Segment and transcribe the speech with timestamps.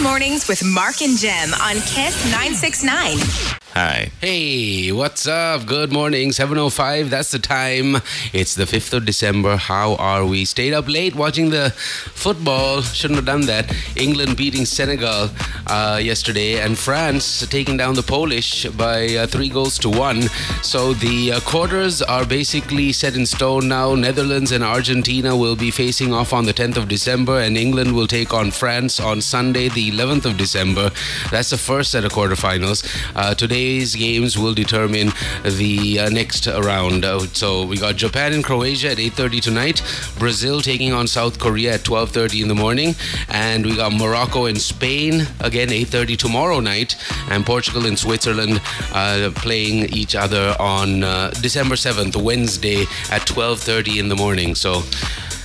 [0.00, 3.57] Mornings with Mark and Jem on Kiss 969.
[3.78, 4.10] Hi.
[4.20, 5.64] Hey, what's up?
[5.64, 7.10] Good morning, 7.05.
[7.10, 7.98] That's the time.
[8.32, 9.56] It's the 5th of December.
[9.56, 10.46] How are we?
[10.46, 12.82] Stayed up late watching the football.
[12.82, 13.72] Shouldn't have done that.
[13.94, 15.30] England beating Senegal
[15.68, 20.22] uh, yesterday and France taking down the Polish by uh, three goals to one.
[20.64, 23.94] So the uh, quarters are basically set in stone now.
[23.94, 28.08] Netherlands and Argentina will be facing off on the 10th of December and England will
[28.08, 30.90] take on France on Sunday, the 11th of December.
[31.30, 32.82] That's the first set of quarterfinals.
[33.14, 33.36] Uh,
[33.68, 35.12] today's games will determine
[35.44, 37.04] the uh, next round.
[37.04, 39.82] Uh, so we got Japan and Croatia at 8:30 tonight.
[40.18, 42.94] Brazil taking on South Korea at 12:30 in the morning,
[43.28, 46.96] and we got Morocco and Spain again 8:30 tomorrow night,
[47.30, 48.62] and Portugal and Switzerland
[48.94, 54.54] uh, playing each other on uh, December 7th, Wednesday at 12:30 in the morning.
[54.54, 54.82] So.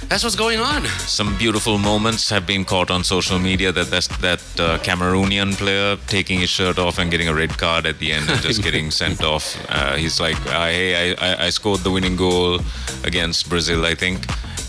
[0.10, 0.86] That's what's going on.
[1.00, 3.72] Some beautiful moments have been caught on social media.
[3.72, 7.86] That that's, that uh, Cameroonian player taking his shirt off and getting a red card
[7.86, 9.58] at the end and just getting sent off.
[9.70, 12.60] Uh, he's like, "Hey, I, I, I scored the winning goal
[13.04, 14.26] against Brazil, I think."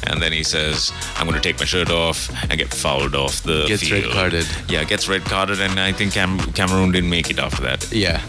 [0.07, 3.43] And then he says, "I'm going to take my shirt off and get fouled off
[3.43, 4.47] the Gets field." red carded.
[4.69, 7.91] Yeah, gets red carded, and I think Cam- Cameroon didn't make it after that.
[7.93, 8.21] Yeah,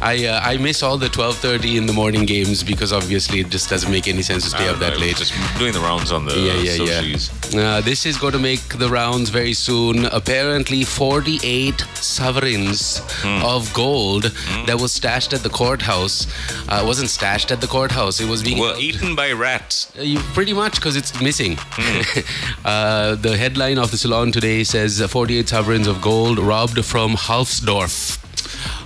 [0.00, 3.68] I uh, I miss all the 12:30 in the morning games because obviously it just
[3.70, 5.16] doesn't make any sense to stay up that know, late.
[5.16, 7.54] Just doing the rounds on the yeah, yeah, socials.
[7.54, 7.60] yeah.
[7.60, 10.06] Uh, this is going to make the rounds very soon.
[10.06, 14.24] Apparently, 48 sovereigns of gold
[14.66, 16.26] that was stashed at the courthouse.
[16.68, 18.20] Uh, wasn't stashed at the courthouse.
[18.20, 19.92] It was being Were eaten by rats.
[19.98, 21.56] Uh, you, pretty much because it's missing.
[22.64, 27.12] uh, the headline of the Salon today says uh, 48 sovereigns of gold robbed from
[27.14, 28.18] Halsdorf.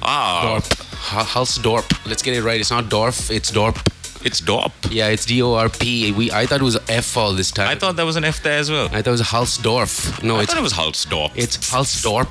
[0.03, 0.79] Ah, Dorp.
[0.97, 2.07] Ha- Hulftsdorp.
[2.07, 2.61] Let's get it right.
[2.61, 3.31] It's not Dorf.
[3.31, 3.77] It's Dorp.
[4.25, 4.73] it's DOP.
[4.91, 6.13] Yeah, it's D O R P.
[6.13, 7.69] We I thought it was F all this time.
[7.69, 8.87] I thought there was an F there as well.
[8.93, 10.23] I thought it was Halsdorf.
[10.23, 11.33] No, I it's thought it was Hulftsdorp.
[11.35, 12.29] it's Hulftsdorp.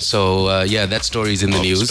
[0.00, 1.90] So uh, yeah, that story is in the news.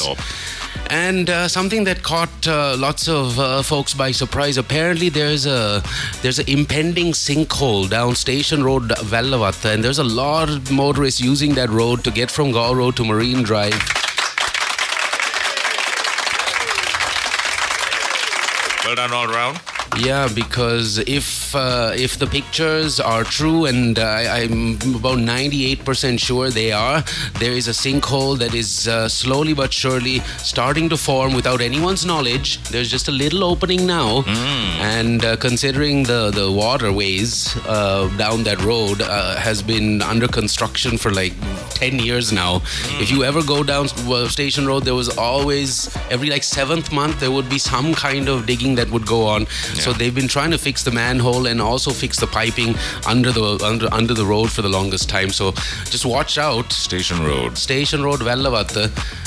[0.90, 4.58] And uh, something that caught uh, lots of uh, folks by surprise.
[4.58, 5.82] Apparently, there's a
[6.22, 11.56] there's an impending sinkhole down Station Road, Vallavatta, and there's a lot of motorists using
[11.56, 13.74] that road to get from Galle Road to Marine Drive.
[18.86, 19.73] Well done all round.
[20.00, 26.50] Yeah, because if uh, if the pictures are true, and I, I'm about 98% sure
[26.50, 27.04] they are,
[27.40, 32.06] there is a sinkhole that is uh, slowly but surely starting to form without anyone's
[32.08, 32.58] knowledge.
[32.64, 34.24] There's just a little opening now,
[34.82, 40.98] and uh, considering the the waterways uh, down that road uh, has been under construction
[40.98, 41.34] for like
[41.76, 42.62] 10 years now.
[43.00, 43.90] If you ever go down
[44.30, 48.48] Station Road, there was always every like seventh month there would be some kind of
[48.48, 49.46] digging that would go on.
[49.84, 52.74] So they've been trying to fix the manhole and also fix the piping
[53.06, 55.30] under the under under the road for the longest time.
[55.30, 55.52] So
[55.92, 56.72] just watch out.
[56.72, 57.58] Station Road.
[57.58, 58.86] Station Road, Vellavatta.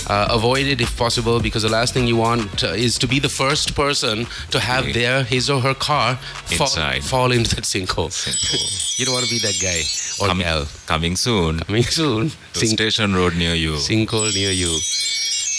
[0.09, 3.19] Uh, avoid it if possible because the last thing you want uh, is to be
[3.19, 7.05] the first person to have their his or her car fall, Inside.
[7.05, 8.11] fall into that sinkhole.
[8.99, 9.83] you don't want to be that guy
[10.25, 10.67] or Com- gal.
[10.87, 11.59] coming soon.
[11.61, 12.31] Coming soon.
[12.55, 13.73] Sink- Station Road near you.
[13.73, 14.78] sinkhole near you.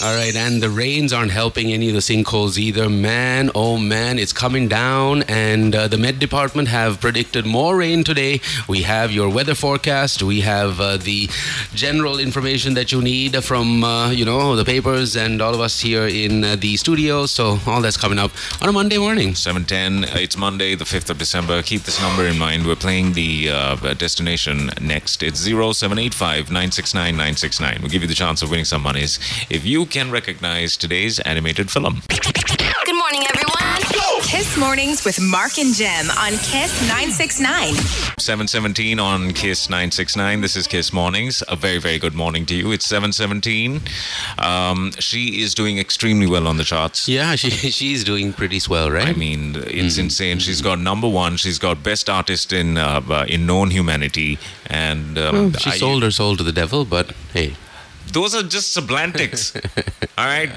[0.00, 2.88] All right, and the rains aren't helping any of the sinkholes either.
[2.88, 8.04] Man, oh man, it's coming down, and uh, the Met Department have predicted more rain
[8.04, 8.40] today.
[8.68, 10.22] We have your weather forecast.
[10.22, 11.28] We have uh, the
[11.74, 15.80] general information that you need from uh, you know the papers and all of us
[15.80, 17.26] here in uh, the studio.
[17.26, 18.30] So all that's coming up
[18.62, 19.34] on a Monday morning.
[19.34, 20.16] 710.
[20.16, 21.60] It's Monday, the 5th of December.
[21.60, 22.66] Keep this number in mind.
[22.66, 25.24] We're playing the uh, destination next.
[25.24, 27.78] It's 0785 969 969.
[27.80, 29.18] We'll give you the chance of winning some monies
[29.50, 32.02] if you can recognize today's animated film.
[32.08, 33.48] Good morning, everyone.
[34.22, 37.74] Kiss Mornings with Mark and Jem on Kiss 969.
[38.18, 40.42] 717 on Kiss 969.
[40.42, 41.42] This is Kiss Mornings.
[41.48, 42.70] A very, very good morning to you.
[42.70, 43.80] It's 717.
[44.38, 47.08] Um, she is doing extremely well on the charts.
[47.08, 49.08] Yeah, she she's doing pretty swell, right?
[49.08, 50.38] I mean, it's insane.
[50.40, 51.36] She's got number one.
[51.38, 56.02] She's got best artist in uh, uh, in known humanity, and um, she I- sold
[56.02, 57.56] her soul to the devil, but hey.
[58.12, 59.54] Those are just sublantics.
[60.18, 60.50] all right,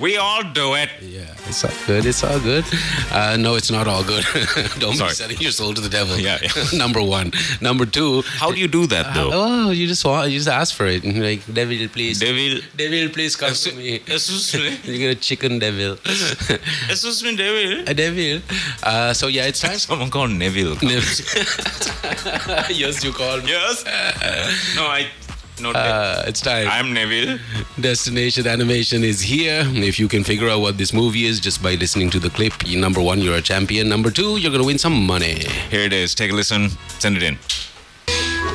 [0.00, 0.90] we all do it.
[1.02, 2.04] Yeah, it's all good.
[2.06, 2.64] It's all good.
[3.10, 4.24] Uh, no, it's not all good.
[4.78, 5.10] Don't Sorry.
[5.10, 6.16] be selling your soul to the devil.
[6.18, 6.50] Yeah, yeah.
[6.78, 7.32] Number one.
[7.60, 8.22] Number two.
[8.22, 9.30] How do you do that though?
[9.32, 11.04] Oh, you just want, you just ask for it.
[11.04, 12.20] Like devil, please.
[12.20, 13.94] Devil, Devil, please come to me.
[14.06, 15.96] excuse me, You get a chicken devil.
[16.04, 17.84] excuse me, devil.
[17.88, 18.40] a devil.
[18.82, 19.78] Uh, so yeah, it's time.
[19.78, 20.76] Someone called Neville.
[22.70, 23.48] yes, you call me.
[23.48, 23.84] Yes.
[24.76, 25.08] No, I.
[25.60, 26.68] No, Uh, it's time.
[26.68, 27.38] I'm Neville.
[27.80, 29.62] Destination Animation is here.
[29.74, 32.52] If you can figure out what this movie is just by listening to the clip,
[32.66, 33.88] number one, you're a champion.
[33.88, 35.44] Number two, you're gonna win some money.
[35.70, 36.14] Here it is.
[36.14, 36.70] Take a listen.
[36.98, 37.38] Send it in.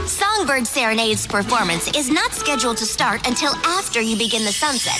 [0.06, 5.00] Songbird Serenade's performance is not scheduled to start until after you begin the sunset.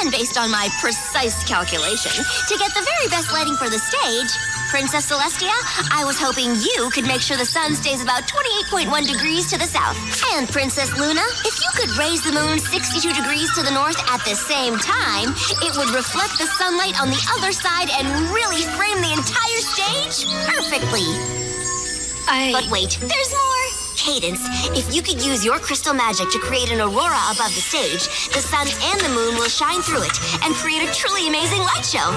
[0.00, 2.10] And based on my precise calculation,
[2.48, 4.30] to get the very best lighting for the stage,
[4.72, 5.52] Princess Celestia,
[5.92, 9.68] I was hoping you could make sure the sun stays about 28.1 degrees to the
[9.68, 10.00] south.
[10.32, 14.24] And Princess Luna, if you could raise the moon 62 degrees to the north at
[14.24, 18.96] the same time, it would reflect the sunlight on the other side and really frame
[19.04, 21.04] the entire stage perfectly.
[22.24, 22.56] I.
[22.56, 23.64] But wait, there's more.
[24.00, 24.40] Cadance,
[24.72, 28.40] if you could use your crystal magic to create an aurora above the stage, the
[28.40, 32.08] sun and the moon will shine through it and create a truly amazing light show.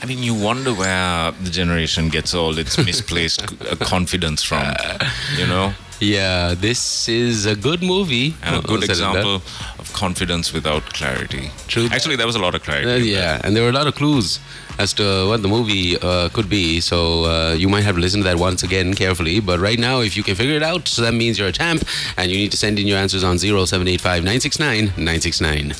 [0.00, 4.64] I mean, you wonder where the generation gets all its misplaced uh, confidence from.
[5.36, 8.34] You know, Yeah, this is a good movie.
[8.42, 9.42] and a good example
[9.78, 11.50] of confidence without clarity.
[11.66, 11.88] True.
[11.90, 12.90] Actually, there was a lot of clarity.
[12.90, 14.38] Uh, yeah, and there were a lot of clues
[14.78, 16.80] as to what the movie uh, could be.
[16.80, 19.40] So uh, you might have to listen to that once again carefully.
[19.40, 21.82] But right now, if you can figure it out, so that means you're a champ,
[22.16, 25.72] and you need to send in your answers on 0785 969 969.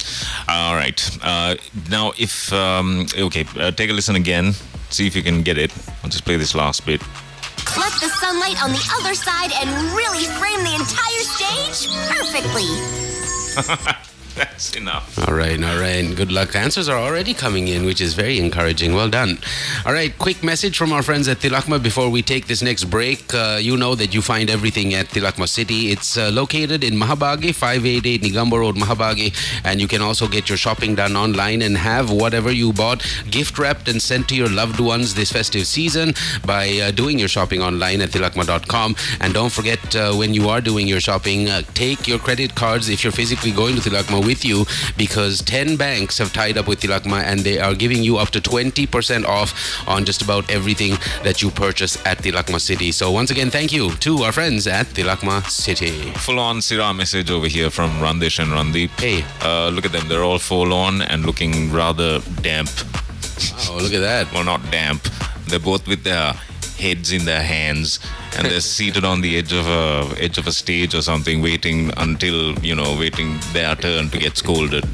[0.48, 1.18] All right.
[1.22, 1.54] Uh,
[1.90, 4.52] now, if um, okay, uh, take a listen again.
[4.90, 5.72] See if you can get it.
[6.02, 7.02] I'll just play this last bit.
[7.68, 12.64] Reflect the sunlight on the other side and really frame the entire stage perfectly.
[14.36, 15.18] That's enough.
[15.28, 16.04] All right, all right.
[16.14, 16.54] Good luck.
[16.54, 18.94] Answers are already coming in, which is very encouraging.
[18.94, 19.38] Well done.
[19.84, 23.34] All right, quick message from our friends at Tilakma before we take this next break.
[23.34, 25.90] Uh, you know that you find everything at Tilakma City.
[25.90, 29.34] It's uh, located in Mahabagi, 588 Negombo Road, Mahabagi.
[29.64, 33.58] And you can also get your shopping done online and have whatever you bought gift
[33.58, 36.14] wrapped and sent to your loved ones this festive season
[36.46, 38.96] by uh, doing your shopping online at tilakma.com.
[39.20, 42.88] And don't forget, uh, when you are doing your shopping, uh, take your credit cards
[42.88, 44.66] if you're physically going to Tilakma with you
[44.96, 48.40] because 10 banks have tied up with Tilakma and they are giving you up to
[48.40, 49.50] 20% off
[49.88, 50.92] on just about everything
[51.24, 52.92] that you purchase at Tilakma City.
[52.92, 56.12] So, once again, thank you to our friends at Tilakma City.
[56.26, 58.90] Full on Sira message over here from Randish and Randeep.
[59.00, 59.24] Hey.
[59.40, 60.06] Uh, look at them.
[60.08, 62.70] They're all full on and looking rather damp.
[63.70, 64.32] Oh, look at that.
[64.32, 65.02] Well, not damp.
[65.46, 66.34] They're both with their
[66.78, 67.98] heads in their hands
[68.36, 71.90] and they're seated on the edge of a edge of a stage or something, waiting
[71.96, 74.84] until you know, waiting their turn to get scolded.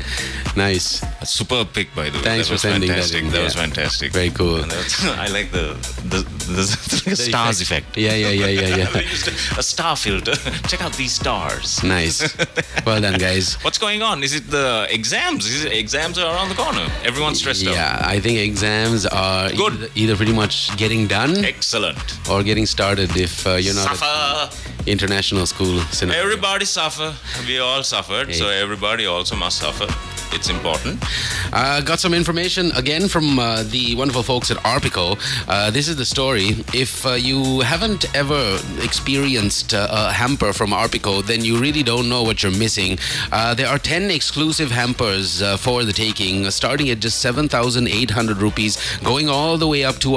[0.56, 1.02] Nice.
[1.20, 2.24] A superb pick, by the way.
[2.24, 3.44] Thanks that for was sending that in, That yeah.
[3.44, 4.12] was fantastic.
[4.12, 4.64] Very cool.
[4.64, 7.96] I like the the, the, the stars effect.
[7.96, 9.58] Yeah, yeah, yeah, yeah, yeah.
[9.58, 10.34] A, star filter.
[10.68, 11.82] Check out these stars.
[11.82, 12.36] Nice.
[12.86, 13.54] Well done, guys.
[13.64, 14.22] What's going on?
[14.22, 15.46] Is it the exams?
[15.46, 16.86] Is it exams are around the corner?
[17.02, 17.74] Everyone's stressed out.
[17.74, 19.74] Yeah, I think exams are Good.
[19.74, 21.73] Either, either pretty much getting done Excellent.
[22.30, 25.80] Or getting started if uh, you're not at international school.
[25.90, 26.22] scenario.
[26.22, 27.14] Everybody suffer.
[27.46, 29.86] We all suffered, so everybody also must suffer.
[30.34, 30.98] It's important.
[31.52, 35.16] Uh, got some information again from uh, the wonderful folks at Arpico.
[35.46, 36.56] Uh, this is the story.
[36.74, 42.08] If uh, you haven't ever experienced uh, a hamper from Arpico, then you really don't
[42.08, 42.98] know what you're missing.
[43.30, 48.76] Uh, there are 10 exclusive hampers uh, for the taking, starting at just 7,800 rupees,
[49.04, 50.16] going all the way up to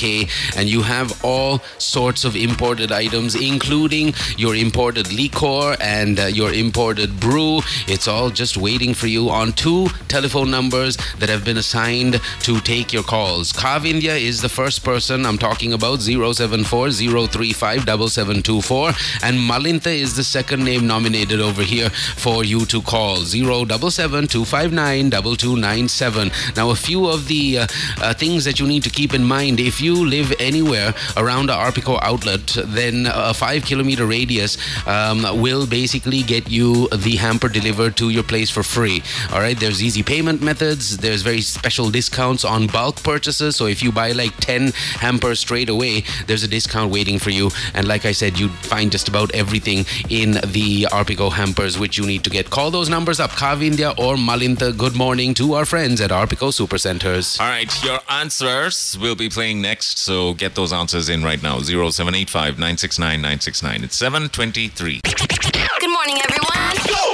[0.00, 0.56] 175k.
[0.58, 6.52] And you have all sorts of imported items, including your imported liquor and uh, your
[6.52, 7.60] imported brew.
[7.86, 12.60] It's all just waiting for you on two telephone numbers that have been assigned to
[12.60, 13.52] take your calls.
[13.52, 18.88] Kav India is the first person I'm talking about 074 035 7724
[19.22, 25.10] and Malinta is the second name nominated over here for you to call 077 259
[25.10, 26.30] 2297.
[26.56, 27.66] Now, a few of the uh,
[27.98, 31.52] uh, things that you need to keep in mind if you live anywhere around the
[31.52, 34.56] Arpico outlet, then a five kilometer radius
[34.86, 39.02] um, will basically get you the hamper delivered to your place for free.
[39.32, 43.56] All right, there's easy payment methods, there's very special discounts on bulk purchases.
[43.56, 47.50] So if you buy like 10 hampers straight away, there's a discount waiting for you.
[47.74, 52.06] And like I said, you find just about everything in the Arpico hampers which you
[52.06, 52.50] need to get.
[52.50, 54.76] Call those numbers up, Kavindia or Malinta.
[54.76, 57.40] Good morning to our friends at Arpico Supercenters.
[57.40, 61.58] All right, your answers will be playing next, so get those answers in right now.
[61.60, 63.84] 0785 969 969.
[63.84, 65.00] It's 723.
[65.02, 66.60] Good morning, everyone.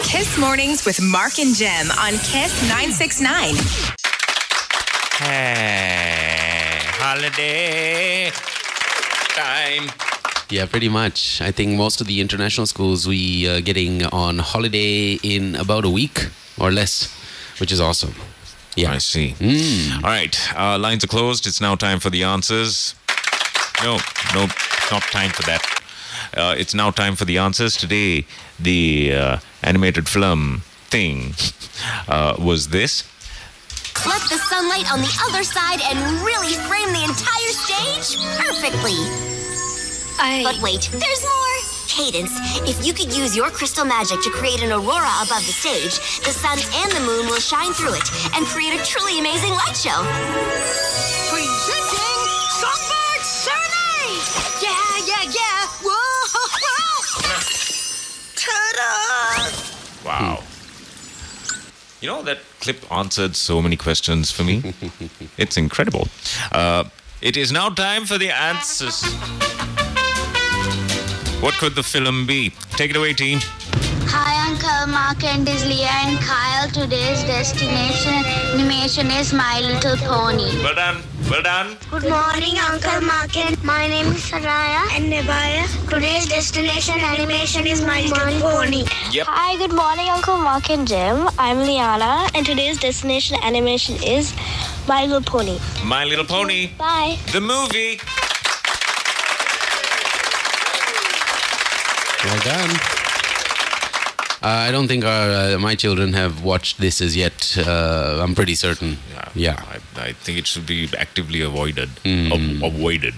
[0.02, 3.54] Kiss Mornings with Mark and Jem on Kiss 969.
[5.18, 8.30] Hey, holiday
[9.37, 9.90] time.
[10.49, 11.40] Yeah, pretty much.
[11.40, 15.90] I think most of the international schools we uh, getting on holiday in about a
[15.90, 17.12] week or less,
[17.58, 18.14] which is awesome.
[18.76, 18.92] Yeah.
[18.92, 19.35] I see.
[19.97, 21.47] All right, uh, lines are closed.
[21.47, 22.95] It's now time for the answers.
[23.83, 23.99] No,
[24.35, 24.47] no,
[24.90, 25.62] not time for that.
[26.37, 27.76] Uh, it's now time for the answers.
[27.76, 28.26] Today,
[28.61, 31.35] the uh, animated film thing
[32.09, 33.02] uh, was this.
[34.04, 38.97] Let the sunlight on the other side and really frame the entire stage perfectly.
[40.21, 40.42] I.
[40.45, 41.75] But wait, there's more.
[41.87, 42.35] Cadance,
[42.69, 46.33] if you could use your crystal magic to create an aurora above the stage, the
[46.33, 49.97] sun and the moon will shine through it and create a truly amazing light show.
[51.31, 52.21] Presenting
[52.59, 54.26] Songbird Serenade!
[54.61, 55.66] Yeah, yeah, yeah!
[55.87, 56.26] Whoa,
[56.64, 57.38] whoa!
[58.43, 59.47] Ta-da!
[60.05, 60.43] Wow.
[62.00, 64.75] You know, that clip answered so many questions for me.
[65.38, 66.09] it's incredible.
[66.50, 66.85] Uh,
[67.23, 69.05] it is now time for the answers.
[71.40, 72.50] What could the film be?
[72.81, 73.40] Take it away, team.
[74.09, 76.69] Hi, Uncle Mark and this Leah and Kyle.
[76.71, 78.25] Today's destination
[78.55, 80.49] animation is My Little Pony.
[80.62, 81.02] Well done.
[81.31, 81.76] Well done.
[81.90, 85.66] Good morning, Uncle Mark and my name is Saraya and Nebaya.
[85.90, 88.85] Today's destination animation is My Little Pony.
[89.12, 89.26] Yep.
[89.28, 91.28] Hi, good morning, Uncle Mark and Jim.
[91.38, 94.35] I'm Liana, and today's destination animation is
[94.88, 95.59] My Little Pony.
[95.85, 97.19] My Little Pony, Bye.
[97.33, 98.00] the movie.
[102.25, 102.70] Well done.
[104.42, 107.56] Uh, I don't think our, uh, my children have watched this as yet.
[107.58, 108.99] Uh, I'm pretty certain.
[109.35, 109.56] Yeah.
[109.96, 111.90] I, I think it should be actively avoided.
[112.06, 113.14] Av- avoided.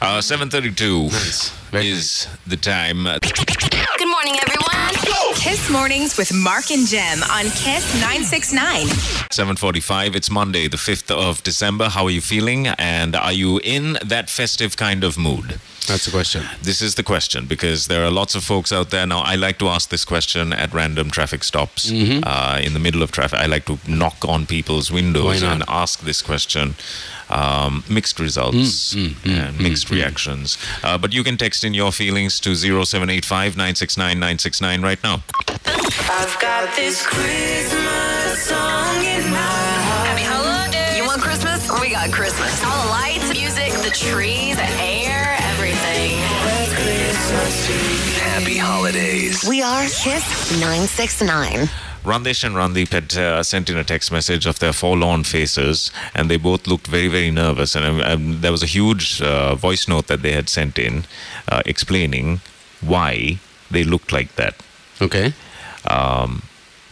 [0.00, 1.10] Uh, 7.32
[1.70, 3.04] Very is the time.
[3.04, 4.94] Good morning, everyone.
[5.34, 8.86] Kiss Mornings with Mark and Jem on Kiss 969.
[9.32, 10.14] 7.45.
[10.14, 11.88] It's Monday, the 5th of December.
[11.88, 12.66] How are you feeling?
[12.68, 15.58] And are you in that festive kind of mood?
[15.90, 16.44] That's the question.
[16.62, 19.20] This is the question because there are lots of folks out there now.
[19.22, 23.10] I like to ask this question at random traffic stops uh, in the middle of
[23.10, 23.40] traffic.
[23.40, 26.74] I like to knock on people's windows and ask this question.
[27.28, 28.94] Um, mixed results
[29.24, 30.58] and mixed reactions.
[30.82, 35.22] Uh, but you can text in your feelings to 0785 969 969 right now.
[35.66, 40.06] I've got this Christmas song in my heart.
[40.08, 40.96] Happy holidays.
[40.98, 41.70] You want Christmas?
[41.80, 42.62] We got Christmas.
[42.64, 44.89] All the lights, music, the trees, the air, everything.
[47.50, 49.44] Happy holidays.
[49.48, 51.68] We are Kiss 969.
[52.04, 56.30] Randesh and Randeep had uh, sent in a text message of their forlorn faces, and
[56.30, 57.74] they both looked very, very nervous.
[57.74, 61.04] And um, um, there was a huge uh, voice note that they had sent in
[61.48, 62.40] uh, explaining
[62.80, 63.40] why
[63.70, 64.54] they looked like that.
[65.02, 65.34] Okay.
[65.88, 66.42] Um,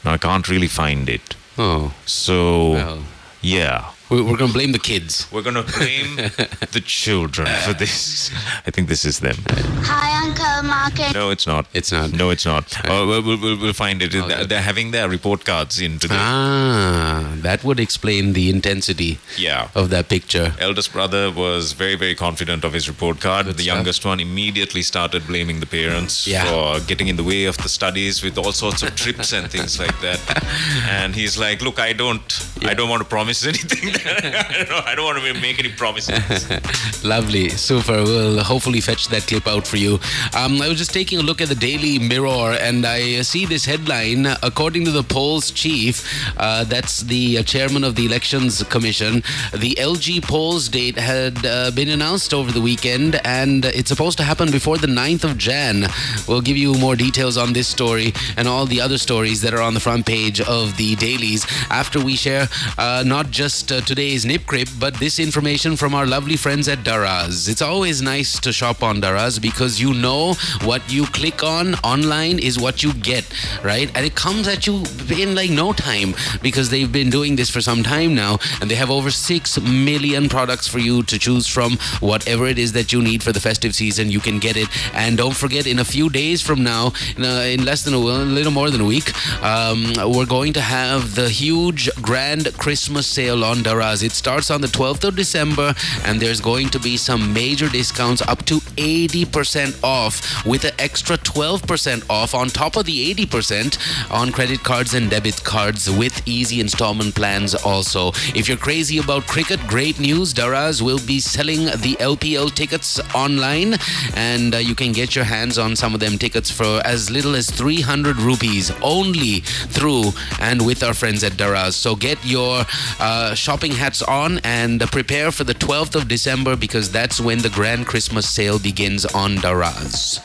[0.04, 1.36] now, I can't really find it.
[1.56, 3.04] Oh, So, well.
[3.42, 3.90] yeah.
[4.10, 5.26] We- We're going to blame the kids.
[5.30, 6.16] We're going to blame
[6.72, 8.30] the children for this.
[8.66, 9.36] I think this is them.
[9.84, 11.66] Hi, Uncle Mark No, it's not.
[11.74, 12.12] It's not.
[12.12, 12.64] No, it's not.
[12.86, 14.14] Uh, we'll, we'll, we'll- we'll find it.
[14.14, 14.46] Okay.
[14.46, 16.14] They're having their report cards in today.
[16.18, 19.68] Ah, that would explain the intensity Yeah.
[19.74, 20.54] of that picture.
[20.58, 23.44] Eldest brother was very, very confident of his report card.
[23.46, 23.66] the stuff.
[23.66, 26.44] youngest one immediately started blaming the parents Yeah.
[26.50, 29.78] for getting in the way of the studies with all sorts of trips and things
[29.78, 30.18] like that.
[30.88, 32.22] And he's like, "Look, I don't,
[32.62, 33.94] I don't want to promise anything.
[34.06, 36.48] I, don't, I don't want to make any promises."
[37.04, 38.02] Lovely, super.
[38.02, 39.98] We'll hopefully fetch that clip out for you.
[40.34, 43.64] Um, I was just taking a look at the Daily Mirror, and I see this
[43.64, 44.26] headline.
[44.42, 46.04] According to the polls chief,
[46.36, 51.70] uh, that's the uh, chairman of the Elections Commission, the LG polls date had uh,
[51.70, 55.86] been announced over the weekend, and it's supposed to happen before the 9th of Jan.
[56.26, 59.62] We'll give you more details on this story and all the other stories that are
[59.62, 64.26] on the front page of the dailies after we share uh, not just uh, today's
[64.26, 67.48] nip crib, but this information from our lovely friends at Daraz.
[67.48, 72.38] It's always nice to shop on Daraz because you know what you click on online
[72.38, 73.24] is what you get,
[73.64, 73.90] right?
[73.94, 77.62] And it comes at you in like no time because they've been doing this for
[77.62, 81.78] some time now and they have over 6 million products for you to choose from.
[82.00, 84.68] Whatever it is that you need for the festive season, you can get it.
[84.92, 87.96] And don't forget, in a few days from now, in, uh, in less than a,
[87.96, 93.06] a little more than a week, um, we're going to have the huge grand Christmas
[93.06, 93.77] sale on Daraz.
[93.78, 98.22] It starts on the 12th of December, and there's going to be some major discounts
[98.22, 104.32] up to 80% off with an extra 12% off on top of the 80% on
[104.32, 108.08] credit cards and debit cards with easy installment plans also.
[108.34, 110.34] If you're crazy about cricket, great news.
[110.34, 113.74] Daraz will be selling the LPL tickets online,
[114.14, 117.36] and uh, you can get your hands on some of them tickets for as little
[117.36, 121.74] as 300 rupees only through and with our friends at Daraz.
[121.74, 122.64] So get your
[122.98, 127.50] uh, shopping hats on and prepare for the 12th of December because that's when the
[127.50, 130.20] grand Christmas sale begins on Daraz.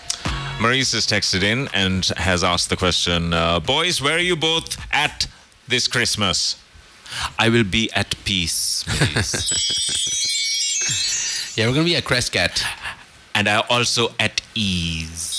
[0.62, 4.78] Maurice has texted in and has asked the question, uh, "Boys, where are you both
[4.92, 5.28] at
[5.68, 6.56] this Christmas?"
[7.38, 9.70] I will be at peace, Maurice.
[11.56, 12.64] Yeah, we're going to be at Crestcat.
[13.36, 15.33] and I also at ease.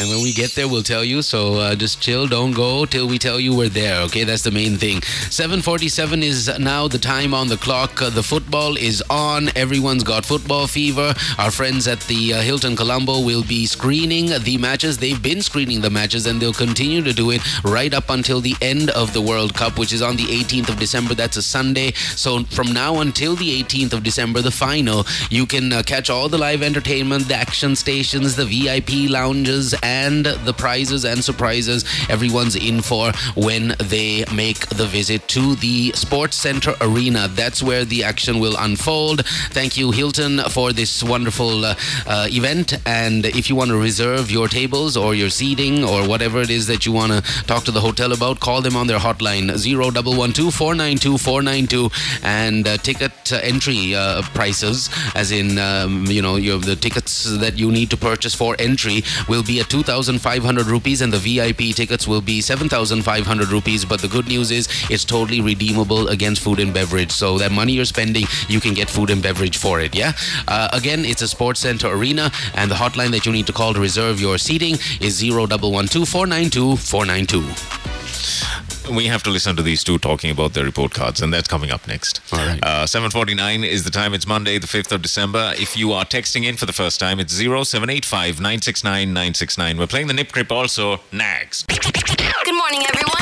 [0.00, 1.20] And when we get there, we'll tell you.
[1.20, 4.00] So uh, just chill, don't go till we tell you we're there.
[4.04, 5.02] Okay, that's the main thing.
[5.28, 8.00] 7:47 is now the time on the clock.
[8.00, 9.50] Uh, the football is on.
[9.54, 11.12] Everyone's got football fever.
[11.36, 14.96] Our friends at the uh, Hilton Colombo will be screening the matches.
[14.96, 18.54] They've been screening the matches, and they'll continue to do it right up until the
[18.62, 21.12] end of the World Cup, which is on the 18th of December.
[21.12, 21.92] That's a Sunday.
[22.16, 26.30] So from now until the 18th of December, the final, you can uh, catch all
[26.30, 32.56] the live entertainment, the action stations, the VIP lounges, and the prizes and surprises everyone's
[32.56, 37.28] in for when they make the visit to the Sports Center Arena.
[37.28, 39.26] That's where the action will unfold.
[39.50, 41.74] Thank you, Hilton, for this wonderful uh,
[42.06, 42.74] uh, event.
[42.86, 46.66] And if you want to reserve your tables or your seating or whatever it is
[46.68, 50.54] that you want to talk to the hotel about, call them on their hotline 0112
[50.54, 51.90] 492 492
[52.22, 57.58] and uh, ticket uh, entry uh, prices, as in um, you know the tickets that
[57.58, 62.06] you need to purchase for entry will be at 2,500 rupees, and the VIP tickets
[62.06, 63.86] will be 7,500 rupees.
[63.86, 67.10] But the good news is it's totally redeemable against food and beverage.
[67.10, 69.94] So that money you're spending, you can get food and beverage for it.
[69.94, 70.12] Yeah.
[70.46, 73.72] Uh, again, it's a sports center arena, and the hotline that you need to call
[73.72, 78.69] to reserve your seating is 0112 492 492.
[78.90, 81.70] We have to listen to these two talking about their report cards, and that's coming
[81.70, 82.20] up next.
[82.32, 82.58] All right.
[82.62, 84.14] Uh, 7.49 is the time.
[84.14, 85.54] It's Monday, the 5th of December.
[85.56, 89.78] If you are texting in for the first time, it's 0785 969 969.
[89.78, 91.64] We're playing the Nip Grip also, Nags.
[91.68, 93.20] Good morning, everyone.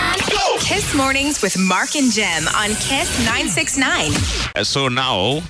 [0.60, 4.12] Kiss Mornings with Mark and Jem on Kiss 969.
[4.54, 5.42] Uh, so now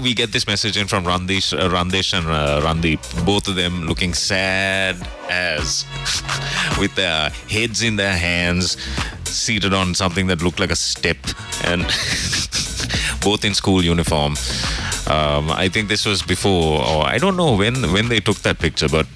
[0.00, 3.86] we get this message in from Randish, uh, Randish and uh, Randeep, both of them
[3.86, 4.96] looking sad
[5.30, 5.84] as,
[6.78, 8.76] with their heads in their hands,
[9.34, 11.18] seated on something that looked like a step,
[11.64, 11.82] and
[13.20, 14.36] both in school uniform.
[15.06, 18.58] Um, I think this was before, or I don't know when when they took that
[18.58, 19.06] picture, but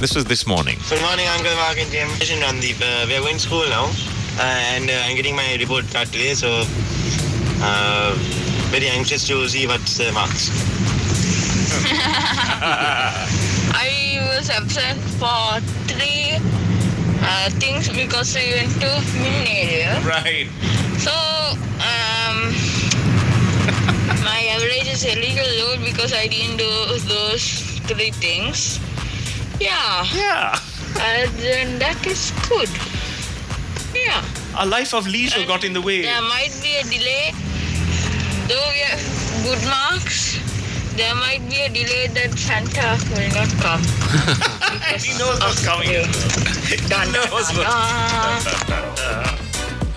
[0.00, 0.78] this was this morning.
[0.88, 2.08] Good morning, Uncle Mark and Jim.
[2.20, 3.86] Listen, Randeep, uh, we are going to school now,
[4.38, 6.64] uh, and uh, I'm getting my report card today, so
[7.64, 8.14] uh,
[8.70, 10.50] very anxious to see what's the marks.
[13.74, 16.38] I was absent for three
[17.22, 20.02] uh, things because we went to Minneriya.
[20.04, 20.48] Right.
[20.98, 21.14] So,
[21.78, 22.36] um,
[24.26, 26.70] my average is a little low because I didn't do
[27.08, 27.44] those
[27.86, 28.78] three things.
[29.60, 30.04] Yeah.
[30.14, 30.58] Yeah.
[31.00, 32.68] And then that is good.
[33.94, 34.22] Yeah.
[34.58, 36.02] A life of leisure got in the way.
[36.02, 37.32] There might be a delay.
[38.48, 39.00] Though we have
[39.44, 40.31] good marks,
[40.96, 43.82] there might be a delay that Santa will not come.
[45.00, 45.88] he knows what's coming.
[46.88, 48.42] Dun, knows what's- dun.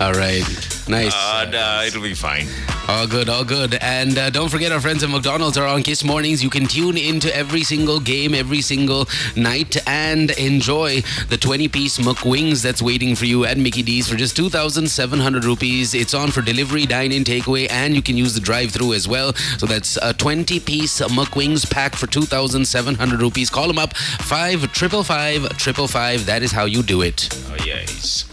[0.00, 0.75] All right.
[0.88, 1.14] Nice.
[1.14, 2.46] Uh, nah, it'll be fine.
[2.88, 3.74] All good, all good.
[3.80, 6.44] And uh, don't forget, our friends at McDonald's are on Kiss Mornings.
[6.44, 11.98] You can tune into every single game, every single night, and enjoy the 20 piece
[11.98, 15.94] McWings that's waiting for you at Mickey D's for just 2,700 rupees.
[15.94, 19.08] It's on for delivery, dine in, takeaway, and you can use the drive through as
[19.08, 19.32] well.
[19.58, 23.50] So that's a 20 piece McWings pack for 2,700 rupees.
[23.50, 27.28] Call them up 5 555 That is how you do it.
[27.50, 28.24] Oh, yes.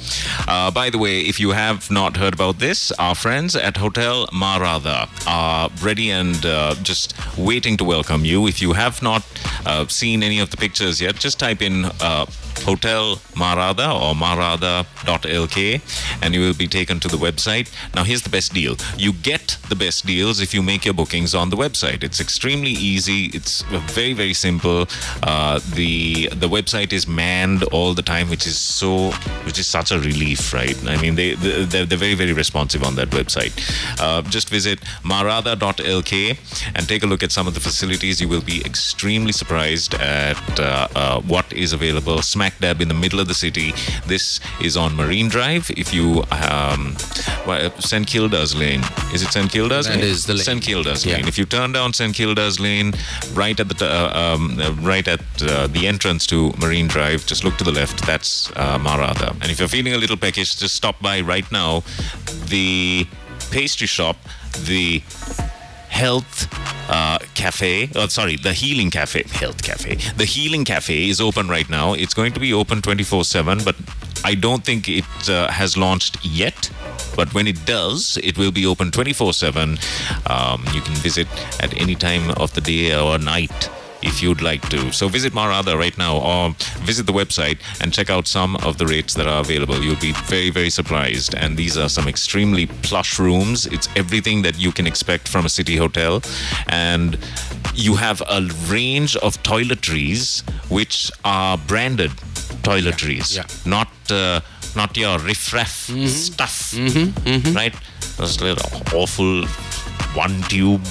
[0.47, 4.27] Uh, by the way, if you have not heard about this, our friends at Hotel
[4.27, 8.47] Marada are ready and uh, just waiting to welcome you.
[8.47, 9.23] If you have not
[9.65, 12.25] uh, seen any of the pictures yet, just type in uh,
[12.61, 15.81] Hotel Marada or marada.lk
[16.21, 17.71] and you will be taken to the website.
[17.95, 21.35] Now, here's the best deal you get the best deals if you make your bookings
[21.35, 22.03] on the website.
[22.03, 23.61] It's extremely easy, it's
[23.91, 24.87] very, very simple.
[25.21, 29.11] Uh, the, the website is manned all the time, which is so,
[29.45, 30.77] which is such a relief, right?
[30.87, 33.53] I mean, they, they, they're, they're very, very responsive on that website.
[33.99, 36.37] Uh, just visit marada.lk
[36.75, 38.21] and take a look at some of the facilities.
[38.21, 42.93] You will be extremely surprised at uh, uh, what is available smack dab in the
[42.93, 43.71] middle of the city.
[44.05, 45.71] This is on Marine Drive.
[45.77, 46.95] If you um,
[47.47, 48.81] well, St Kilda's Lane,
[49.13, 50.03] is it St Kilda's That Lane?
[50.03, 50.43] is the lane.
[50.43, 51.15] St Kilda's Yeah.
[51.15, 51.27] Lane.
[51.27, 52.93] If you turn down St Kilda's Lane,
[53.33, 57.25] right at the t- uh, um, uh, right at uh, the entrance to Marine Drive,
[57.25, 58.05] just look to the left.
[58.05, 59.29] That's uh, Marada.
[59.41, 61.83] And if you're feeling a little peckish, just stop by right now.
[62.47, 63.07] The
[63.51, 64.17] pastry shop,
[64.65, 65.01] the
[65.89, 66.47] health
[66.93, 69.95] uh, cafe oh sorry the healing cafe health cafe.
[70.17, 71.93] The healing cafe is open right now.
[71.93, 73.75] It's going to be open 24 7 but
[74.23, 76.69] i don't think it uh, has launched yet.
[77.15, 79.77] But when it does it will be open 24 7
[80.27, 81.27] um, you can visit
[81.65, 83.69] at any time of the day or night
[84.03, 84.91] if you'd like to.
[84.91, 86.51] So visit Marada right now or
[86.85, 89.79] visit the website and check out some of the rates that are available.
[89.83, 91.33] You'll be very, very surprised.
[91.35, 93.65] And these are some extremely plush rooms.
[93.67, 96.21] It's everything that you can expect from a city hotel.
[96.67, 97.17] And
[97.73, 102.11] you have a range of toiletries which are branded
[102.63, 103.45] toiletries, Yeah.
[103.65, 104.39] not uh,
[104.75, 106.07] not your riff-raff Mm-hmm.
[106.07, 106.73] stuff,
[107.55, 107.75] right?
[108.17, 109.45] Those little awful
[110.15, 110.81] one tube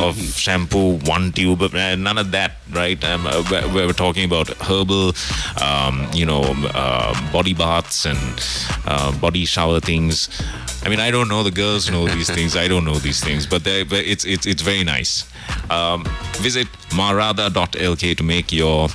[0.00, 3.02] of shampoo, one tube of uh, none of that, right?
[3.04, 5.14] Um, uh, we- we were talking about herbal,
[5.60, 6.42] um, you know,
[6.74, 8.18] uh, body baths and
[8.86, 10.28] uh, body shower things.
[10.84, 11.42] I mean, I don't know.
[11.42, 12.56] The girls know these things.
[12.56, 15.24] I don't know these things, but, but it's it's it's very nice.
[15.70, 16.04] Um,
[16.40, 18.88] visit marada.lk to make your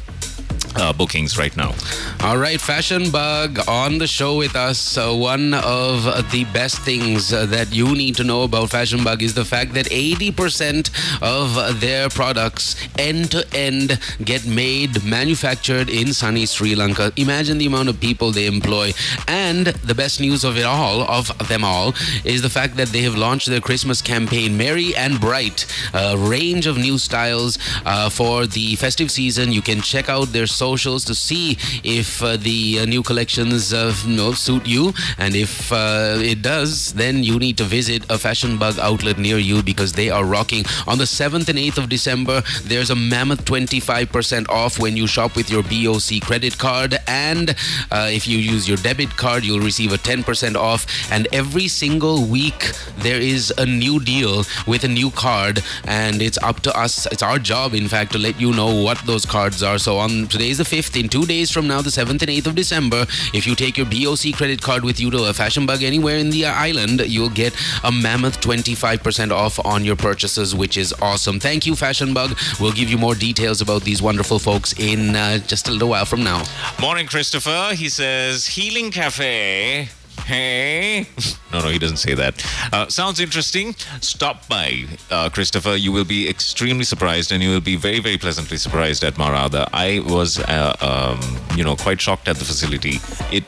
[0.76, 1.74] uh, bookings right now.
[2.22, 4.98] All right, Fashion Bug on the show with us.
[4.98, 9.34] Uh, one of the best things that you need to know about Fashion Bug is
[9.34, 10.90] the fact that 80%
[11.22, 17.12] of their products end to end get made, manufactured in sunny Sri Lanka.
[17.16, 18.92] Imagine the amount of people they employ.
[19.28, 23.02] And the best news of it all, of them all, is the fact that they
[23.02, 28.46] have launched their Christmas campaign, Merry and Bright, a range of new styles uh, for
[28.46, 29.52] the festive season.
[29.52, 33.94] You can check out their socials to see if uh, the uh, new collections uh,
[34.06, 34.94] you know, suit you.
[35.18, 39.38] And if uh, it does, then you need to visit a Fashion Bug outlet near
[39.38, 40.64] you because they are rocking.
[40.88, 45.36] On the 7th and 8th of December, there's a mammoth 25% off when you shop
[45.36, 46.96] with your BOC credit card.
[47.08, 47.52] And
[47.92, 50.86] uh, if you use your debit card, you'll receive a 10% off.
[51.12, 55.64] And every single week, there is a new deal with a new card.
[55.86, 58.98] And it's up to us, it's our job, in fact, to let you know what
[59.06, 59.78] those cards are.
[59.78, 62.56] So on today's the 5th, in two days from now, the 7th and 8th of
[62.56, 66.18] December, if you take your BOC credit card with you to a fashion bug anywhere
[66.18, 71.40] in the island, you'll get a mammoth 25% off on your purchases, which is awesome.
[71.40, 72.36] Thank you, Fashion Bug.
[72.60, 76.06] We'll give you more details about these wonderful folks in uh, just a little while
[76.06, 76.44] from now.
[76.82, 77.76] Morning, Christopher.
[77.76, 79.90] He says, Healing Cafe.
[80.26, 81.08] Hey.
[81.52, 82.46] No, no, he doesn't say that.
[82.72, 83.74] Uh, sounds interesting.
[84.02, 85.76] Stop by, uh, Christopher.
[85.76, 89.68] You will be extremely surprised and you will be very, very pleasantly surprised at Marada.
[89.74, 93.00] I was, uh, um, you know, quite shocked at the facility.
[93.32, 93.46] It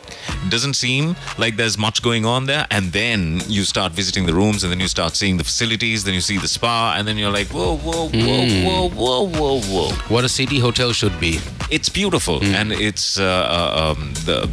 [0.50, 2.66] doesn't seem like there's much going on there.
[2.72, 6.16] And then you start visiting the rooms and then you start seeing the facilities, then
[6.16, 9.90] you see the spa, and then you're like, whoa, whoa, whoa, whoa, whoa, whoa, whoa.
[10.10, 11.40] What a city hotel should be.
[11.70, 14.50] It's beautiful, and it's uh, uh, um, the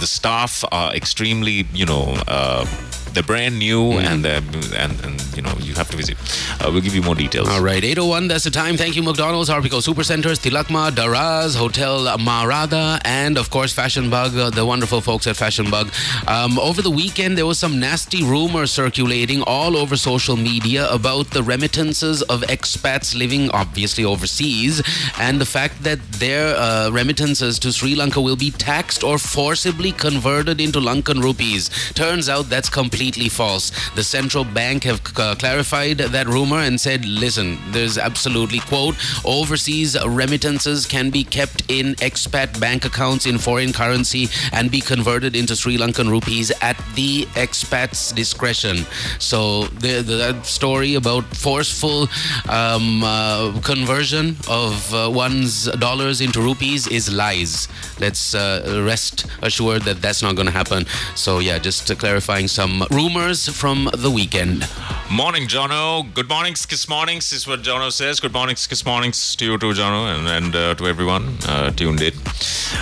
[0.00, 2.14] the staff are extremely, you know.
[2.28, 2.64] Uh,
[3.14, 4.42] they're brand new, and they're
[4.76, 6.16] and, and you know you have to visit.
[6.60, 7.48] Uh, we'll give you more details.
[7.48, 8.76] All right, 801, that's the time.
[8.76, 14.50] Thank you, McDonald's, Arpico Supercenters, Tilakma, Daraz, Hotel Marada, and of course, Fashion Bug, uh,
[14.50, 15.90] the wonderful folks at Fashion Bug.
[16.26, 21.30] Um, over the weekend, there was some nasty rumors circulating all over social media about
[21.30, 24.82] the remittances of expats living, obviously, overseas,
[25.18, 29.92] and the fact that their uh, remittances to Sri Lanka will be taxed or forcibly
[29.92, 31.70] converted into Lankan rupees.
[31.94, 32.68] Turns out that's
[33.00, 33.72] completely false.
[33.94, 39.96] The central bank have uh, clarified that rumor and said, listen, there's absolutely, quote, overseas
[40.04, 45.56] remittances can be kept in expat bank accounts in foreign currency and be converted into
[45.56, 48.84] Sri Lankan rupees at the expat's discretion.
[49.18, 52.06] So the, the story about forceful
[52.50, 57.66] um, uh, conversion of uh, one's dollars into rupees is lies.
[57.98, 60.84] Let's uh, rest assured that that's not going to happen.
[61.14, 64.68] So yeah, just clarifying some rumors from the weekend.
[65.10, 66.12] Morning, Jono.
[66.14, 68.20] Good morning, Kiss Mornings is what Jono says.
[68.20, 72.00] Good morning, Kiss Mornings to you too, Jono, and, and uh, to everyone uh, tuned
[72.02, 72.12] in.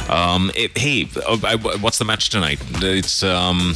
[0.09, 2.59] Um, it, hey, uh, what's the match tonight?
[2.83, 3.75] It's um,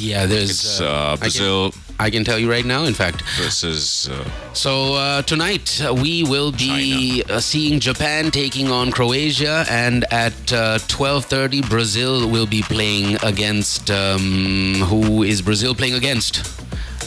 [0.00, 3.22] Yeah, there's it's uh, uh, Brazil I can tell you right now, in fact.
[3.40, 4.08] versus.
[4.08, 10.04] Uh, So uh, tonight uh, we will be uh, seeing Japan taking on Croatia, and
[10.10, 16.42] at uh, 12:30 Brazil will be playing against um, who is Brazil playing against?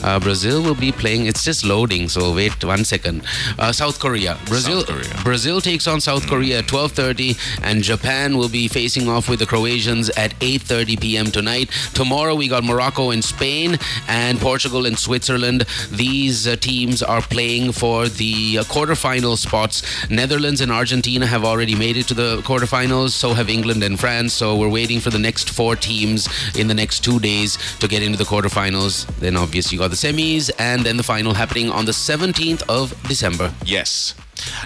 [0.04, 1.26] Uh, Brazil will be playing.
[1.26, 3.24] It's just loading, so wait one second.
[3.60, 4.38] Uh, South Korea.
[4.46, 4.82] Brazil.
[4.82, 5.24] South Korea.
[5.24, 9.46] Brazil takes on South Korea at 12:30, and Japan will be facing off with the
[9.46, 11.26] Croatians at 8:30 p.m.
[11.32, 11.70] tonight.
[11.94, 15.66] Tomorrow we got Morocco and Spain, and Portugal and Switzerland.
[15.92, 19.84] These uh, teams are playing for the uh, quarterfinal spots.
[20.10, 23.12] Netherlands and Argentina have already made it to the quarterfinals.
[23.12, 24.34] So have England and France.
[24.34, 28.02] So we're waiting for the next four teams in the next two days to get
[28.02, 29.06] into the quarterfinals.
[29.20, 32.96] Then obviously you got the semis, and then the final happening on the 17th of
[33.08, 33.54] December.
[33.66, 34.16] Yes.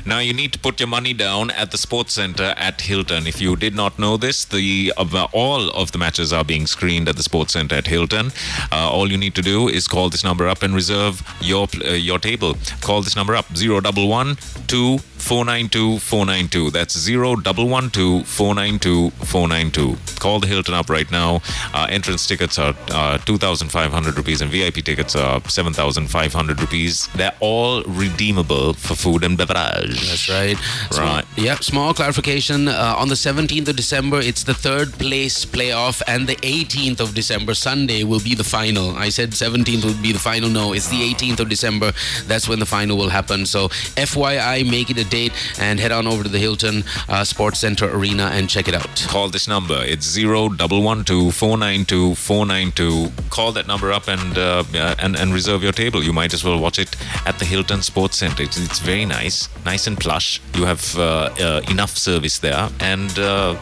[0.05, 3.27] Now you need to put your money down at the Sports Center at Hilton.
[3.27, 7.07] If you did not know this, the uh, all of the matches are being screened
[7.09, 8.31] at the Sports Center at Hilton.
[8.71, 11.91] Uh, all you need to do is call this number up and reserve your uh,
[11.91, 12.55] your table.
[12.81, 14.35] Call this number up zero double one
[14.67, 16.69] two four nine two four nine two.
[16.69, 19.97] That's zero double one two four nine two four nine two.
[20.19, 21.41] Call the Hilton up right now.
[21.73, 22.73] Entrance tickets are
[23.19, 27.07] two thousand five hundred rupees and VIP tickets are seven thousand five hundred rupees.
[27.15, 29.64] They're all redeemable for food and beverage.
[29.73, 30.57] That's right.
[30.97, 31.25] Right.
[31.37, 31.63] Yep.
[31.63, 32.67] Small clarification.
[32.67, 37.13] Uh, on the 17th of December, it's the third place playoff, and the 18th of
[37.13, 38.95] December, Sunday, will be the final.
[38.95, 40.49] I said 17th would be the final.
[40.49, 41.93] No, it's the 18th of December.
[42.27, 43.45] That's when the final will happen.
[43.45, 47.59] So, FYI, make it a date and head on over to the Hilton uh, Sports
[47.59, 49.05] Center Arena and check it out.
[49.07, 49.81] Call this number.
[49.83, 53.11] It's zero double one two four nine two four nine two.
[53.29, 54.63] Call that number up and uh,
[54.99, 56.03] and and reserve your table.
[56.03, 58.43] You might as well watch it at the Hilton Sports Center.
[58.43, 60.41] It's, it's very nice, nice and plush.
[60.55, 63.55] You have uh, uh, enough service there, and uh,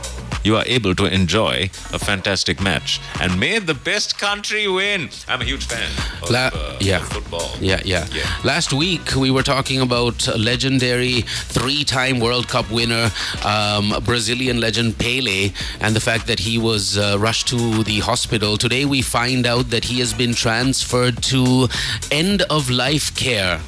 [0.43, 2.99] you are able to enjoy a fantastic match.
[3.21, 5.09] And may the best country win.
[5.27, 5.89] I'm a huge fan
[6.21, 6.99] of, La- uh, yeah.
[6.99, 7.49] football.
[7.59, 8.05] Yeah, yeah,
[8.43, 13.09] Last week we were talking about legendary three-time World Cup winner,
[13.45, 18.57] um, Brazilian legend Pele, and the fact that he was uh, rushed to the hospital.
[18.57, 21.67] Today we find out that he has been transferred to
[22.11, 23.61] end-of-life care.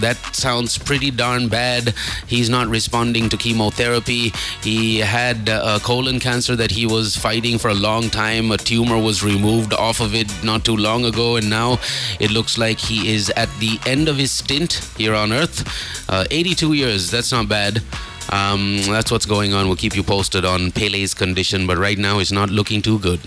[0.00, 1.94] That sounds pretty darn bad.
[2.26, 4.32] He's not responding to chemotherapy.
[4.62, 8.50] He had uh, colon cancer that he was fighting for a long time.
[8.50, 11.78] A tumor was removed off of it not too long ago, and now
[12.20, 15.64] it looks like he is at the end of his stint here on Earth.
[16.08, 17.82] Uh, 82 years, that's not bad.
[18.30, 19.66] Um, that's what's going on.
[19.66, 23.20] We'll keep you posted on Pele's condition, but right now it's not looking too good.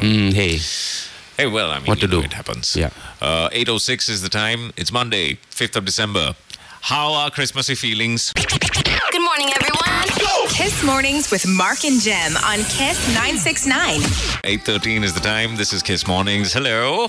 [0.00, 0.58] Mm, hey.
[1.42, 2.20] Hey, well, I mean, What to do?
[2.20, 2.76] It happens.
[2.76, 2.90] Yeah.
[3.20, 4.72] Uh, 8.06 is the time.
[4.76, 6.36] It's Monday, 5th of December.
[6.82, 8.32] How are Christmassy feelings?
[8.36, 10.06] Good morning, everyone.
[10.50, 13.98] Kiss Mornings with Mark and Jem on Kiss 969.
[14.44, 15.56] 8.13 is the time.
[15.56, 16.52] This is Kiss Mornings.
[16.52, 17.08] Hello.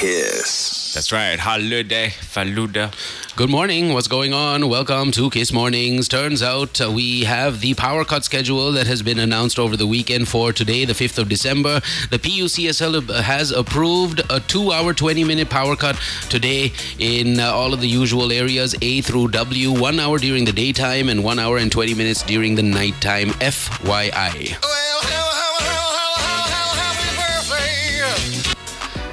[0.00, 0.94] Kiss.
[0.94, 1.38] That's right.
[1.38, 2.08] Holiday.
[2.08, 2.90] Faluda.
[3.36, 3.92] Good morning.
[3.92, 4.70] What's going on?
[4.70, 6.08] Welcome to Kiss Mornings.
[6.08, 9.86] Turns out uh, we have the power cut schedule that has been announced over the
[9.86, 11.82] weekend for today, the 5th of December.
[12.08, 17.74] The PUCSL has approved a two hour, 20 minute power cut today in uh, all
[17.74, 21.58] of the usual areas A through W, one hour during the daytime and one hour
[21.58, 23.28] and 20 minutes during the nighttime.
[23.40, 24.56] FYI.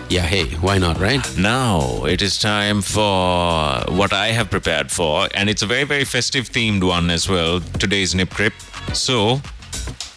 [0.10, 1.20] Yeah, hey, why not, right?
[1.38, 6.06] Now it is time for what I have prepared for, and it's a very, very
[6.06, 7.60] festive themed one as well.
[7.60, 8.54] Today's Nip Crip.
[8.94, 9.42] So,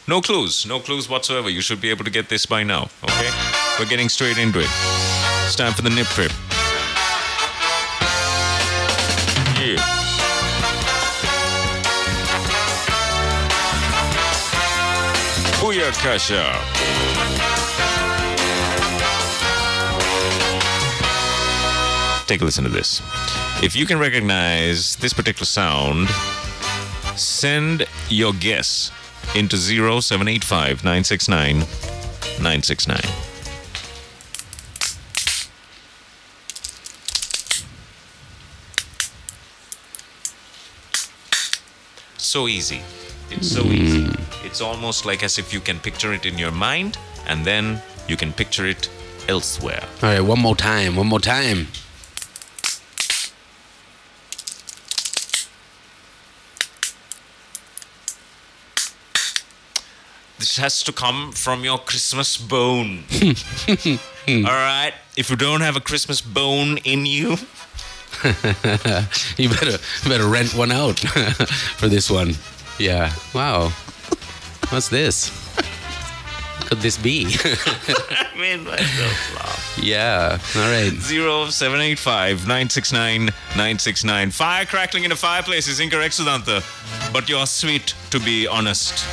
[0.07, 1.51] no clues, no clues whatsoever.
[1.51, 3.31] You should be able to get this by now, okay?
[3.81, 4.71] We're getting straight into it.
[5.45, 6.31] It's time for the Nip Crip.
[9.59, 9.83] Yeah.
[15.59, 17.50] Booyakasha.
[22.31, 23.03] Take a listen to this.
[23.61, 26.09] If you can recognize this particular sound,
[27.17, 28.93] send your guess
[29.35, 33.01] into 0785 969 969.
[42.17, 42.83] So easy.
[43.31, 43.73] It's so hmm.
[43.73, 44.09] easy.
[44.45, 48.17] It's almost like as if you can picture it in your mind and then you
[48.17, 48.89] can picture it
[49.29, 49.83] elsewhere.
[50.01, 51.67] All right, one more time, one more time.
[60.41, 63.05] This has to come from your Christmas bone.
[64.27, 64.95] All right?
[65.15, 67.33] If you don't have a Christmas bone in you,
[69.37, 69.77] you better
[70.09, 70.99] better rent one out
[71.77, 72.37] for this one.
[72.79, 73.13] Yeah.
[73.35, 73.69] Wow.
[74.71, 75.29] What's this?
[76.69, 77.27] Could this be?
[77.29, 79.79] I made myself laugh.
[79.83, 80.39] yeah.
[80.57, 80.91] All right.
[81.03, 84.31] 0785 969 969.
[84.31, 86.63] Fire crackling in a fireplace is incorrect, Sudanta.
[87.13, 89.05] But you're sweet, to be honest.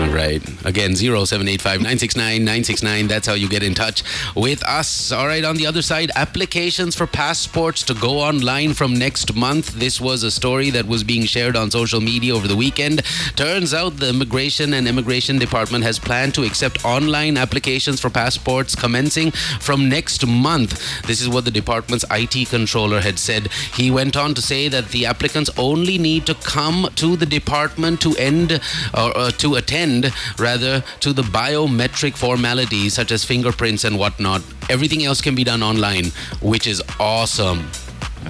[0.00, 0.42] All right.
[0.64, 3.06] Again, 0785 969 969.
[3.06, 4.02] That's how you get in touch
[4.34, 5.12] with us.
[5.12, 5.44] All right.
[5.44, 9.74] On the other side, applications for passports to go online from next month.
[9.74, 13.04] This was a story that was being shared on social media over the weekend.
[13.36, 18.74] Turns out the Immigration and Emigration Department has planned to accept online applications for passports
[18.74, 21.02] commencing from next month.
[21.02, 23.48] This is what the department's IT controller had said.
[23.74, 28.00] He went on to say that the applicants only need to come to the department
[28.00, 28.52] to end
[28.94, 29.89] or uh, to attend
[30.38, 34.42] rather to the biometric formalities such as fingerprints and whatnot.
[34.68, 36.06] Everything else can be done online,
[36.40, 37.60] which is awesome.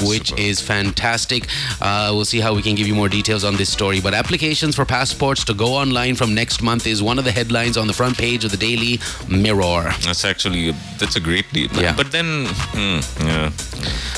[0.02, 1.46] Which is fantastic.
[1.80, 4.00] Uh, we'll see how we can give you more details on this story.
[4.00, 7.76] But applications for passports to go online from next month is one of the headlines
[7.76, 8.98] on the front page of the Daily
[9.28, 9.92] Mirror.
[10.02, 11.70] That's actually that's a great deal.
[11.72, 11.94] Yeah.
[11.96, 13.50] But then, hmm, yeah.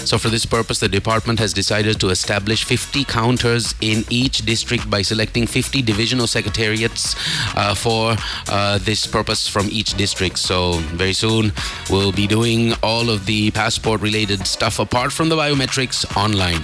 [0.04, 4.90] So, for this purpose, the department has decided to establish 50 counters in each district
[4.90, 7.14] by selecting 50 divisional secretariats
[7.56, 8.16] uh, for
[8.48, 10.38] uh, this purpose from each district.
[10.38, 11.52] So, very soon,
[11.88, 16.62] we'll be doing all of the passport related stuff apart from the biometrics online.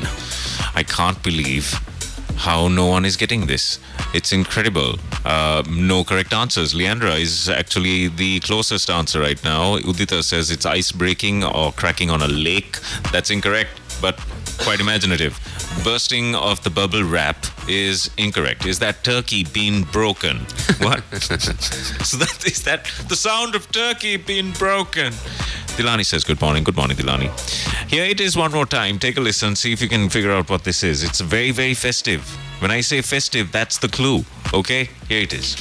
[0.75, 1.73] I can't believe
[2.37, 3.79] how no one is getting this.
[4.15, 4.95] It's incredible.
[5.25, 6.75] Uh, no correct answers.
[6.75, 9.79] Leandra is actually the closest answer right now.
[9.79, 12.79] Udita says it's ice breaking or cracking on a lake.
[13.13, 14.19] That's incorrect, but
[14.59, 15.39] quite imaginative.
[15.85, 18.67] Bursting of the bubble wrap is incorrect.
[18.67, 20.39] Is that turkey being broken?
[20.81, 21.03] What?
[21.15, 25.13] so that is that the sound of turkey being broken.
[25.79, 26.65] Dilani says, Good morning.
[26.65, 27.31] Good morning, Dilani.
[27.89, 28.99] Here it is one more time.
[28.99, 31.05] Take a listen, see if you can figure out what this is.
[31.05, 32.23] It's very, very festive.
[32.61, 34.25] When I say festive, that's the clue.
[34.53, 34.91] Okay?
[35.09, 35.57] Here it is.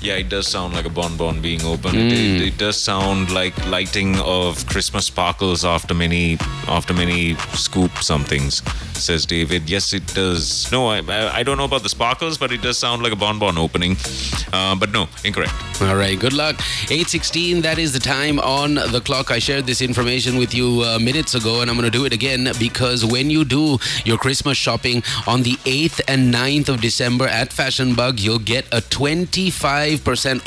[0.00, 1.96] Yeah, it does sound like a bonbon being opened.
[1.98, 2.46] It, Mm.
[2.46, 8.62] it does sound like lighting of Christmas sparkles after many after many scoop somethings.
[8.94, 9.68] Says David.
[9.68, 10.70] Yes, it does.
[10.72, 13.16] No, I I I don't know about the sparkles, but it does sound like a
[13.24, 13.96] bonbon opening.
[14.52, 15.52] Uh, but no, incorrect.
[15.82, 16.56] All right, good luck.
[16.90, 17.62] 8:16.
[17.62, 19.30] That is the time on the clock.
[19.30, 22.12] I shared this information with you uh, minutes ago, and I'm going to do it
[22.12, 27.26] again because when you do your Christmas shopping on the 8th and 9th of December
[27.42, 29.87] at Fashion Bug, you'll get a 25%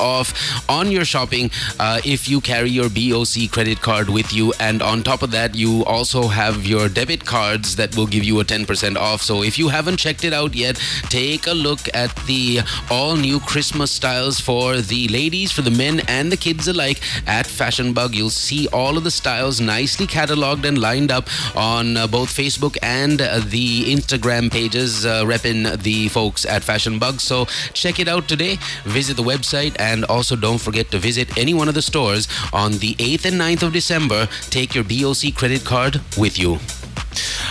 [0.00, 1.50] off on your shopping
[1.80, 5.54] uh, if you carry your BOC credit card with you, and on top of that,
[5.54, 9.22] you also have your debit cards that will give you a 10% off.
[9.22, 13.40] So if you haven't checked it out yet, take a look at the all new
[13.40, 18.14] Christmas styles for the ladies, for the men, and the kids alike at Fashion Bug.
[18.14, 22.76] You'll see all of the styles nicely cataloged and lined up on uh, both Facebook
[22.82, 27.20] and uh, the Instagram pages, uh, repping the folks at Fashion Bug.
[27.20, 28.58] So check it out today.
[28.84, 29.31] Visit the website
[29.78, 33.40] and also don't forget to visit any one of the stores on the 8th and
[33.40, 34.28] 9th of December.
[34.50, 36.58] Take your BOC credit card with you.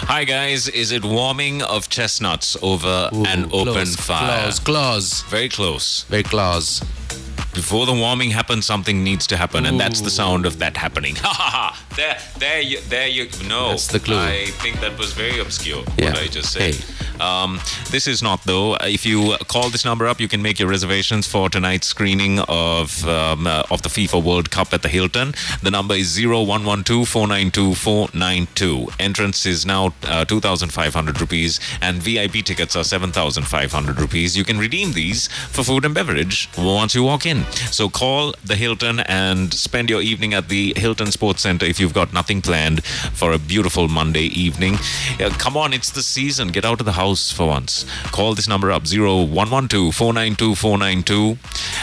[0.07, 4.41] Hi guys, is it warming of chestnuts over an open close, fire?
[4.43, 5.21] close, close.
[5.23, 6.03] Very close.
[6.03, 6.81] Very close.
[7.53, 11.15] Before the warming happens, something needs to happen, and that's the sound of that happening.
[11.21, 11.80] Ha ha ha!
[11.95, 13.27] There, there, you, there you.
[13.47, 14.17] No, That's the clue.
[14.17, 15.83] I think that was very obscure.
[15.97, 16.11] Yeah.
[16.11, 16.75] What I just said.
[17.21, 17.59] Um,
[17.91, 18.75] this is not though.
[18.81, 23.07] If you call this number up, you can make your reservations for tonight's screening of
[23.07, 25.33] um, uh, of the FIFA World Cup at the Hilton.
[25.61, 28.87] The number is zero one one two four nine two four nine two.
[28.99, 33.43] Entrance is now uh, two thousand five hundred rupees, and VIP tickets are seven thousand
[33.43, 34.35] five hundred rupees.
[34.35, 37.45] You can redeem these for food and beverage once you walk in.
[37.71, 42.07] So call the Hilton and spend your evening at the Hilton Sports Center if you've
[42.07, 44.75] got nothing planned for a beautiful Monday evening.
[45.19, 46.47] Uh, come on, it's the season.
[46.47, 47.85] Get out of the house for once.
[48.13, 51.37] Call this number up 0112 492 492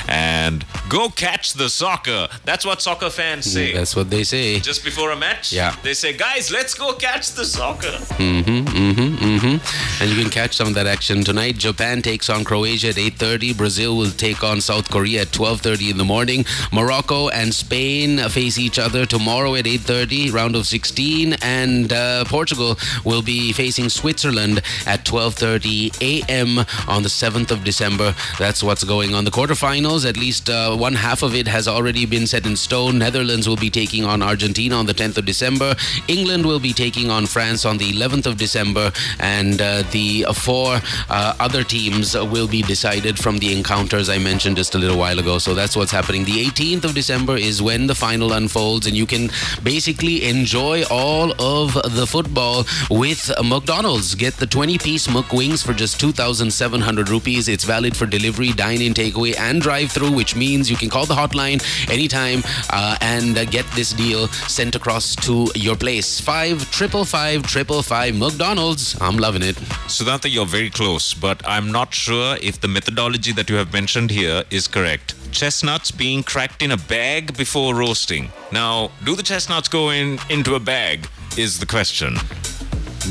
[0.08, 2.28] and go catch the soccer.
[2.46, 3.74] That's what soccer fans say.
[3.74, 4.60] That's what they say.
[4.60, 5.76] Just before a match, Yeah.
[5.82, 7.98] they say, guys, let's go catch the soccer.
[8.16, 10.02] Mm-hmm, mm-hmm, mm-hmm.
[10.02, 11.58] And you can catch some of that action tonight.
[11.58, 13.56] Japan takes on Croatia at 8.30.
[13.58, 16.46] Brazil will take on South Korea at 12.30 in the morning.
[16.72, 21.34] Morocco and Spain face each other tomorrow at 8.30, round of 16.
[21.42, 26.58] And uh, Portugal will be facing Switzerland at 12.30 a.m.
[26.86, 28.14] on the 7th of December.
[28.38, 29.24] That's what's going on.
[29.24, 32.98] The quarterfinals, at least uh, one half of it has already been set in stone.
[32.98, 35.74] Netherlands will be taking on Argentina on the 10th of December.
[36.06, 38.92] England will be taking on France on the 11th of December.
[39.18, 44.56] And uh, the four uh, other teams will be decided from the encounters I mentioned
[44.56, 45.38] just a little while ago.
[45.38, 46.24] So that's what's happening.
[46.24, 49.30] The 18th of December is when the final unfolds, and you can
[49.62, 54.14] basically enjoy all of the football with McDonald's.
[54.14, 57.48] Get the 20 piece McWings for just 2,700 rupees.
[57.48, 61.06] It's valid for delivery, dine in, takeaway, and drive through, which means you can call
[61.06, 66.20] the hotline anytime uh, and uh, get this deal sent across to your place.
[66.20, 69.00] Five triple five triple five McDonald's.
[69.00, 69.56] I'm loving it.
[69.86, 74.10] Sudhanta, you're very close, but I'm not sure if the methodology that you have mentioned
[74.10, 75.14] here is correct.
[75.32, 78.30] Chestnuts being cracked in a bag before roasting.
[78.50, 81.06] Now, do the chestnuts go in into a bag?
[81.36, 82.16] Is the question.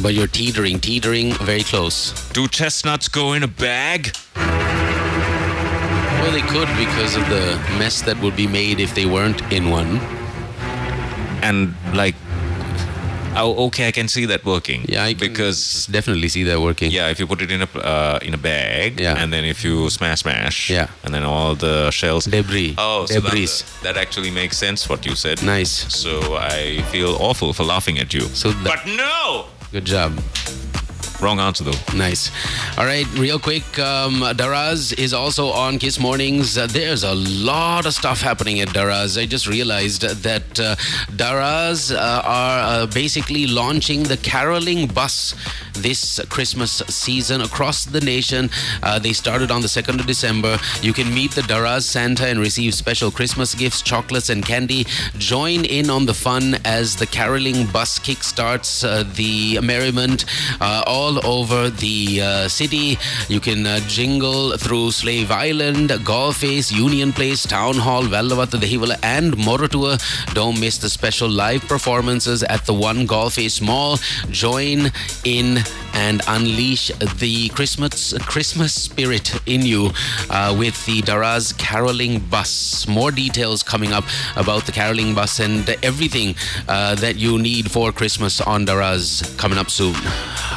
[0.01, 2.11] But you're teetering, teetering very close.
[2.29, 4.15] Do chestnuts go in a bag?
[4.35, 9.69] Well, they could because of the mess that would be made if they weren't in
[9.69, 9.97] one.
[11.41, 12.15] And like,
[13.39, 14.85] Oh, okay, I can see that working.
[14.89, 16.91] Yeah, I can because definitely see that working.
[16.91, 19.21] yeah, if you put it in a uh, in a bag, Yeah.
[19.23, 20.87] and then if you smash smash, Yeah.
[21.03, 22.75] and then all the shells, Debris.
[22.77, 23.45] Oh, so Debris.
[23.45, 25.41] that, that actually makes sense what you said.
[25.43, 25.71] Nice.
[25.93, 28.21] So I feel awful for laughing at you.
[28.33, 30.11] So that, But no, good job.
[31.21, 31.95] Wrong answer though.
[31.95, 32.31] Nice.
[32.77, 33.79] All right, real quick.
[33.79, 36.57] Um, Daraz is also on Kiss Mornings.
[36.57, 39.21] Uh, there's a lot of stuff happening at Daraz.
[39.21, 40.75] I just realized that uh,
[41.15, 45.35] Daraz uh, are uh, basically launching the caroling bus
[45.73, 48.49] this Christmas season across the nation.
[48.83, 50.57] Uh, they started on the 2nd of December.
[50.81, 54.85] You can meet the Daraz Santa and receive special Christmas gifts, chocolates, and candy.
[55.17, 60.25] Join in on the fun as the caroling bus kickstarts uh, the merriment
[60.61, 62.97] uh, all over the uh, city.
[63.29, 68.97] You can uh, jingle through Slave Island, Galle Face, Union Place, Town Hall, Wellawatte, Dehiwala,
[69.03, 69.93] and Moratuwa.
[70.33, 73.97] Don't miss the special live performances at the One Galle Face Mall.
[74.31, 74.91] Join
[75.23, 75.59] in
[75.93, 79.91] and unleash the Christmas Christmas spirit in you
[80.29, 82.87] uh, with the Daraz caroling bus.
[82.87, 84.03] More details coming up
[84.35, 86.35] about the caroling bus and everything
[86.67, 89.95] uh, that you need for Christmas on Daraz coming up soon.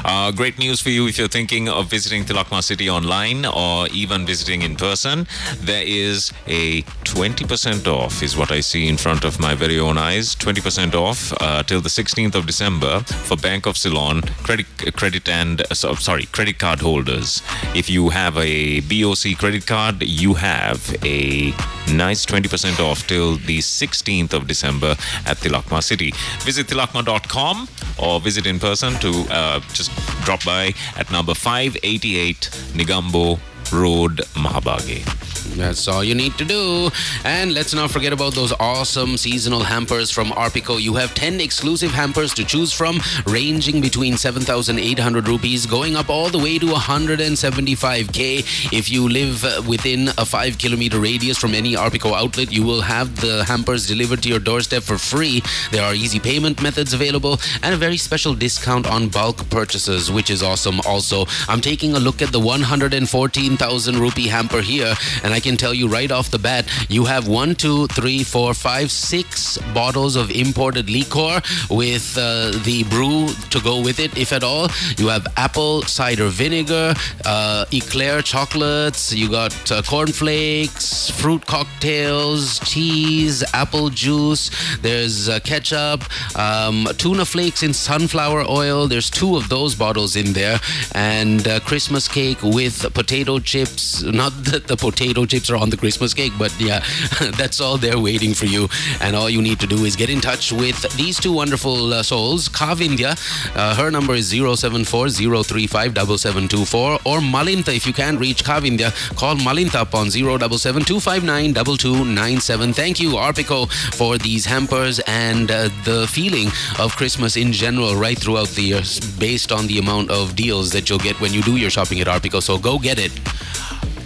[0.05, 4.25] Uh, great news for you if you're thinking of visiting Tilakma City online or even
[4.25, 5.27] visiting in person.
[5.59, 9.99] There is a 20% off, is what I see in front of my very own
[9.99, 10.35] eyes.
[10.37, 14.67] 20% off uh, till the 16th of December for Bank of Ceylon credit,
[14.97, 17.43] credit and uh, sorry credit card holders.
[17.75, 21.53] If you have a BOC credit card, you have a
[21.93, 24.93] nice 20% off till the 16th of December
[25.27, 26.15] at Tilakma City.
[26.41, 27.69] Visit tilakma.com
[27.99, 29.91] or visit in person to uh, just
[30.25, 33.39] drop by at number 588 Negombo
[33.73, 35.30] Road, Mahabage.
[35.57, 36.91] That's all you need to do.
[37.25, 40.81] And let's not forget about those awesome seasonal hampers from Arpico.
[40.81, 46.29] You have 10 exclusive hampers to choose from, ranging between 7,800 rupees, going up all
[46.29, 48.73] the way to 175k.
[48.73, 53.21] If you live within a 5 kilometer radius from any Arpico outlet, you will have
[53.21, 55.43] the hampers delivered to your doorstep for free.
[55.73, 60.31] There are easy payment methods available and a very special discount on bulk purchases, which
[60.31, 60.81] is awesome.
[60.87, 65.75] Also, I'm taking a look at the 114,000 rupee hamper here, and I can tell
[65.75, 70.31] you right off the bat, you have one, two, three, four, five, six bottles of
[70.31, 74.69] imported liquor with uh, the brew to go with it, if at all.
[74.97, 83.43] You have apple cider vinegar, uh, eclair chocolates, you got uh, cornflakes, fruit cocktails, cheese,
[83.55, 84.51] apple juice.
[84.81, 86.05] There's uh, ketchup,
[86.37, 88.89] um, tuna flakes in sunflower oil.
[88.89, 90.59] There's two of those bottles in there,
[90.95, 94.03] and uh, Christmas cake with potato chips.
[94.03, 96.85] Not that the potato chips are on the Christmas cake, but yeah,
[97.37, 98.69] that's all there waiting for you.
[99.01, 102.03] And all you need to do is get in touch with these two wonderful uh,
[102.03, 103.17] souls, Kavindya.
[103.57, 107.75] Uh, her number is 074-035-7724 or Malinta.
[107.75, 112.75] If you can't reach Kavindya, call Malinta up on 077-259-2297.
[112.75, 116.49] Thank you, Arpico, for these hampers and uh, the feeling
[116.79, 118.83] of Christmas in general right throughout the year
[119.19, 122.07] based on the amount of deals that you'll get when you do your shopping at
[122.07, 122.43] Arpico.
[122.43, 123.13] So go get it.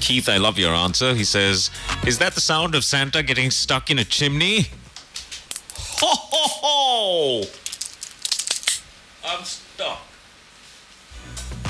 [0.00, 1.14] Keith, I love your answer.
[1.14, 1.70] He says,
[2.06, 4.66] Is that the sound of Santa getting stuck in a chimney?
[6.00, 7.48] Ho ho ho!
[9.26, 10.00] I'm stuck.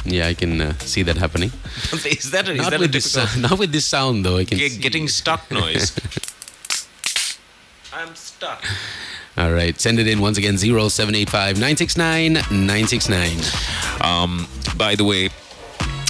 [0.05, 1.51] Yeah, I can uh, see that happening.
[1.93, 4.37] is that a, is Not that a with this, uh, not with this sound though.
[4.37, 4.59] I can.
[4.59, 5.93] see- getting stuck noise?
[7.93, 8.65] I'm stuck.
[9.37, 13.39] All right, send it in once again 0785 969 969.
[14.01, 14.47] Um,
[14.77, 15.31] by the way,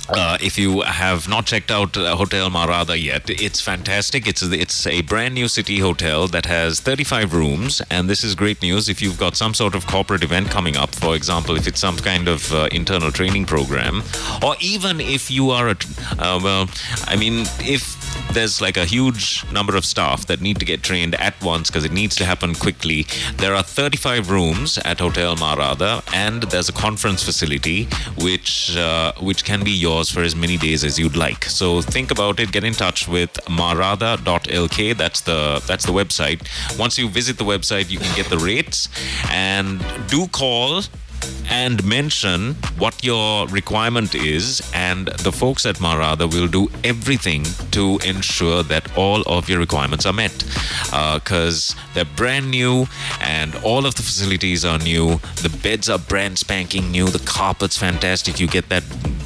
[0.08, 4.26] uh, if you have not checked out Hotel Marada yet, it's fantastic.
[4.26, 8.60] It's it's a brand new city hotel that has 35 rooms, and this is great
[8.62, 8.88] news.
[8.88, 11.96] If you've got some sort of corporate event coming up, for example, if it's some
[11.96, 14.02] kind of uh, internal training program,
[14.42, 15.76] or even if you are a,
[16.18, 16.68] uh, well,
[17.06, 21.14] I mean, if there's like a huge number of staff that need to get trained
[21.16, 23.06] at once because it needs to happen quickly.
[23.36, 27.84] There are 35 rooms at Hotel Marada, and there's a conference facility
[28.18, 31.44] which uh, which can be yours for as many days as you'd like.
[31.44, 32.52] So think about it.
[32.52, 34.96] Get in touch with marada.lk.
[34.96, 36.40] That's the that's the website.
[36.78, 38.88] Once you visit the website, you can get the rates,
[39.30, 40.82] and do call
[41.50, 47.98] and mention what your requirement is, and the folks at Marada will do everything to
[48.04, 50.44] ensure that all of your requirements are met.
[51.14, 52.86] Because they're brand new,
[53.20, 55.20] and all of the facilities are new.
[55.42, 57.06] The beds are brand spanking new.
[57.08, 58.40] The carpet's fantastic.
[58.40, 58.84] You get that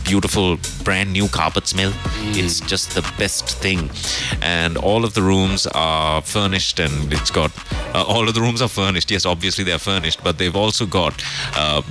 [0.08, 1.92] beautiful brand new carpet smell.
[2.34, 3.90] It's just the best thing.
[4.40, 7.52] And all of the rooms are furnished and it's got
[7.94, 9.10] uh, all of the rooms are furnished.
[9.10, 11.22] Yes, obviously they're furnished, but they've also got
[11.58, 11.84] um,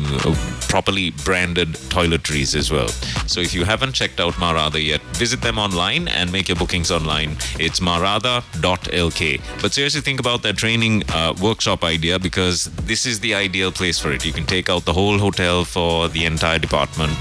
[0.68, 2.88] properly branded toiletries as well.
[3.28, 6.92] So if you haven't checked out Marada yet, visit them online and make your bookings
[6.92, 7.32] online.
[7.60, 9.62] It's marada.lk.
[9.62, 14.00] But seriously, think about that training uh, workshop idea because this is the ideal place
[14.00, 14.26] for it.
[14.26, 17.14] You can take out the whole hotel for the entire department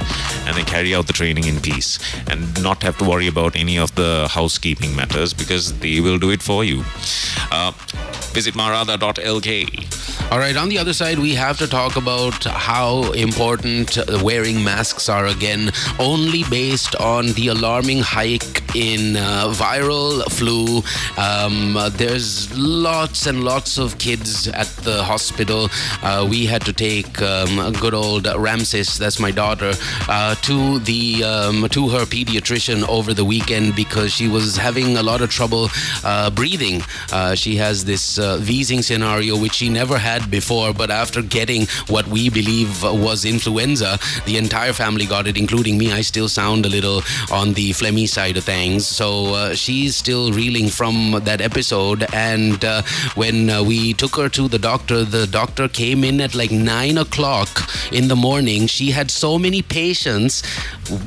[0.46, 1.98] and then carry out the training in peace
[2.28, 6.30] and not have to worry about any of the housekeeping matters because they will do
[6.30, 6.84] it for you.
[7.50, 7.72] Uh,
[8.32, 10.30] visit marada.lk.
[10.30, 15.08] All right, on the other side, we have to talk about how important wearing masks
[15.08, 20.82] are again, only based on the alarming hike in uh, viral flu.
[21.16, 25.68] Um, there's lots and lots of kids at the hospital.
[26.02, 29.72] Uh, we had to take um, a good old Ramses, that's my daughter,
[30.08, 35.04] uh, to the um, to her pediatrician over the weekend because she was having a
[35.04, 35.68] lot of trouble
[36.02, 36.82] uh, breathing.
[37.12, 42.08] Uh, she has this wheezing scenario which she never had before, but after getting what
[42.08, 45.92] we believe was influenza, the entire family got it, including me.
[45.92, 50.32] I still sound a little on the phlegmy side of things, so uh, she's still
[50.32, 52.06] reeling from that episode.
[52.14, 52.82] And uh,
[53.14, 56.98] when uh, we took her to the doctor, the doctor came in at like nine
[56.98, 57.48] o'clock
[57.92, 58.66] in the morning.
[58.66, 60.42] She had so many patients.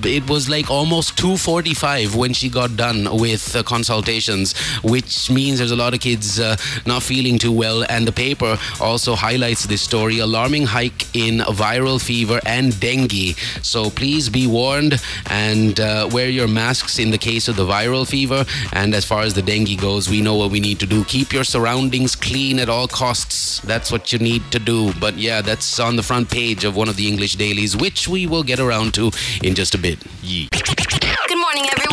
[0.04, 5.82] It was like almost 2:45 when she got done with consultations, which means there's a
[5.86, 7.84] lot of kids uh, not feeling too well.
[7.90, 13.38] And the paper also highlights this story: alarming hike in viral fever and dengue.
[13.62, 18.08] So please be warned and uh, wear your masks in the case of the viral
[18.08, 18.46] fever.
[18.74, 21.32] And as far as the dengue goes, we know what we need to do: keep
[21.32, 23.60] your surroundings clean at all costs.
[23.62, 24.94] That's what you need to do.
[25.00, 28.26] But yeah, that's on the front page of one of the English dailies, which we
[28.28, 29.12] will get around to
[29.44, 30.00] in just a bit.
[30.22, 31.90] Good morning, everyone.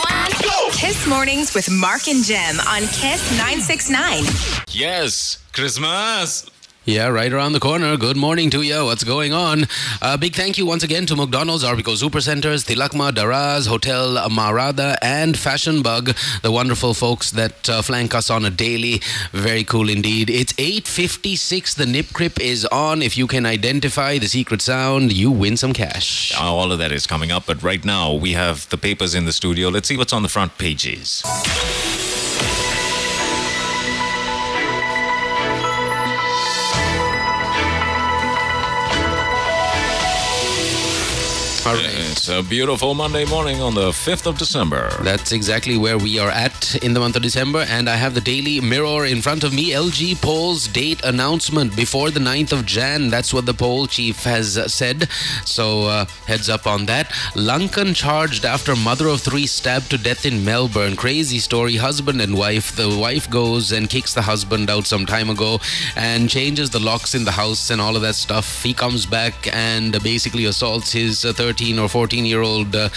[0.72, 4.24] Kiss Mornings with Mark and Jem on Kiss 969.
[4.68, 6.50] Yes, Christmas.
[6.86, 7.96] Yeah, right around the corner.
[7.96, 8.84] Good morning to you.
[8.84, 9.64] What's going on?
[10.00, 15.36] Uh, big thank you once again to McDonald's, Arpico Supercenters, Tilakma, Daraz, Hotel Marada, and
[15.36, 19.00] Fashion Bug, the wonderful folks that uh, flank us on a daily.
[19.32, 20.30] Very cool indeed.
[20.30, 21.74] It's 8.56.
[21.74, 23.02] The Nip Clip is on.
[23.02, 26.32] If you can identify the secret sound, you win some cash.
[26.38, 29.32] All of that is coming up, but right now we have the papers in the
[29.32, 29.70] studio.
[29.70, 31.24] Let's see what's on the front pages.
[42.26, 44.90] It's a beautiful Monday morning on the 5th of December.
[45.02, 48.20] That's exactly where we are at in the month of December, and I have the
[48.20, 49.70] Daily Mirror in front of me.
[49.70, 53.10] LG polls date announcement before the 9th of Jan.
[53.10, 55.08] That's what the poll chief has uh, said.
[55.44, 57.10] So, uh, heads up on that.
[57.36, 60.96] Lankan charged after mother of three stabbed to death in Melbourne.
[60.96, 61.76] Crazy story.
[61.76, 62.74] Husband and wife.
[62.74, 65.60] The wife goes and kicks the husband out some time ago
[65.94, 68.64] and changes the locks in the house and all of that stuff.
[68.64, 72.88] He comes back and basically assaults his 13 or 14 year old uh,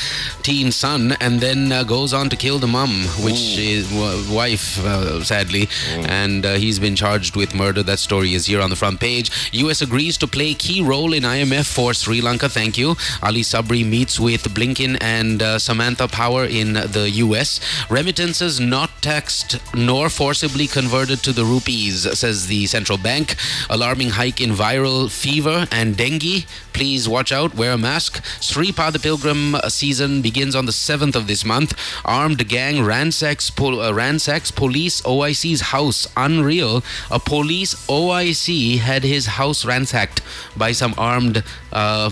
[0.44, 2.92] teen son and then uh, goes on to kill the mum,
[3.24, 5.68] which is w- wife, uh, sadly.
[6.08, 7.84] And uh, he's been charged with murder.
[7.84, 9.32] That story is here on the front page.
[9.54, 12.48] US agrees to play key role in IMF for Sri Lanka.
[12.50, 12.96] Thank you.
[13.22, 17.60] Ali Sabri meets with Blinken and uh, Samantha Power in the US.
[17.90, 23.36] Remittances not taxed nor forcibly converted to the rupees, says the central bank.
[23.70, 26.46] Alarming hike in viral fever and dengue.
[26.74, 27.56] Please watch out.
[27.56, 28.24] Wear a mask.
[28.42, 31.74] Sri Pada Pilgrim season begins on the 7th of this month.
[32.06, 36.08] Armed gang ransacks, pol- uh, ransacks police OIC's house.
[36.16, 36.84] Unreal.
[37.12, 40.22] A police OIC had his house ransacked
[40.56, 41.44] by some armed
[41.74, 42.10] uh,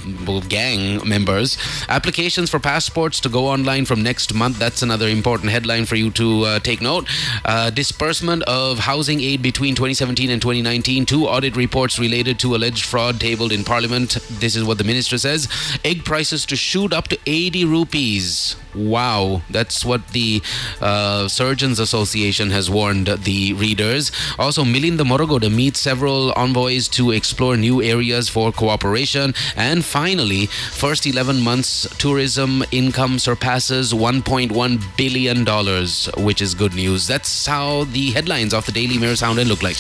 [0.50, 1.58] gang members.
[1.90, 4.60] Applications for passports to go online from next month.
[4.60, 7.08] That's another important headline for you to uh, take note.
[7.46, 11.06] Uh, disbursement of housing aid between 2017 and 2019.
[11.06, 14.18] Two audit reports related to alleged fraud tabled in Parliament.
[14.30, 15.48] This is what the minister says.
[15.84, 18.56] Egg prices to shoot up to 80 rupees.
[18.78, 20.42] Wow, that's what the
[20.82, 24.12] uh, Surgeons Association has warned the readers.
[24.38, 29.34] Also, Milinda Moragoda meets several envoys to explore new areas for cooperation.
[29.56, 37.08] And finally, first 11 months tourism income surpasses 1.1 billion dollars, which is good news.
[37.08, 39.78] That's how the headlines of the Daily Mirror sound and look like.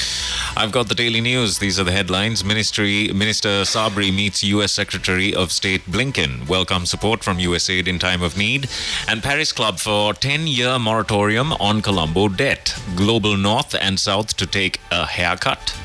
[0.55, 1.59] I've got the daily news.
[1.59, 2.43] These are the headlines.
[2.43, 4.71] Ministry Minister Sabri meets U.S.
[4.71, 6.47] Secretary of State Blinken.
[6.49, 8.67] Welcome support from USAID in time of need.
[9.07, 12.75] And Paris Club for 10-year moratorium on Colombo debt.
[12.95, 15.75] Global North and South to take a haircut.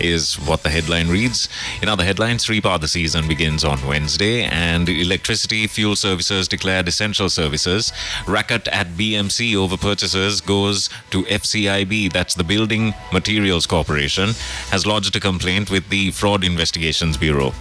[0.00, 1.48] is what the headline reads.
[1.82, 7.92] In other headlines, Sripada season begins on Wednesday, and electricity fuel services declared essential services.
[8.26, 14.30] Racket at BMC over purchases goes to FCIB, that's the Building Materials Corporation,
[14.70, 17.52] has lodged a complaint with the Fraud Investigations Bureau.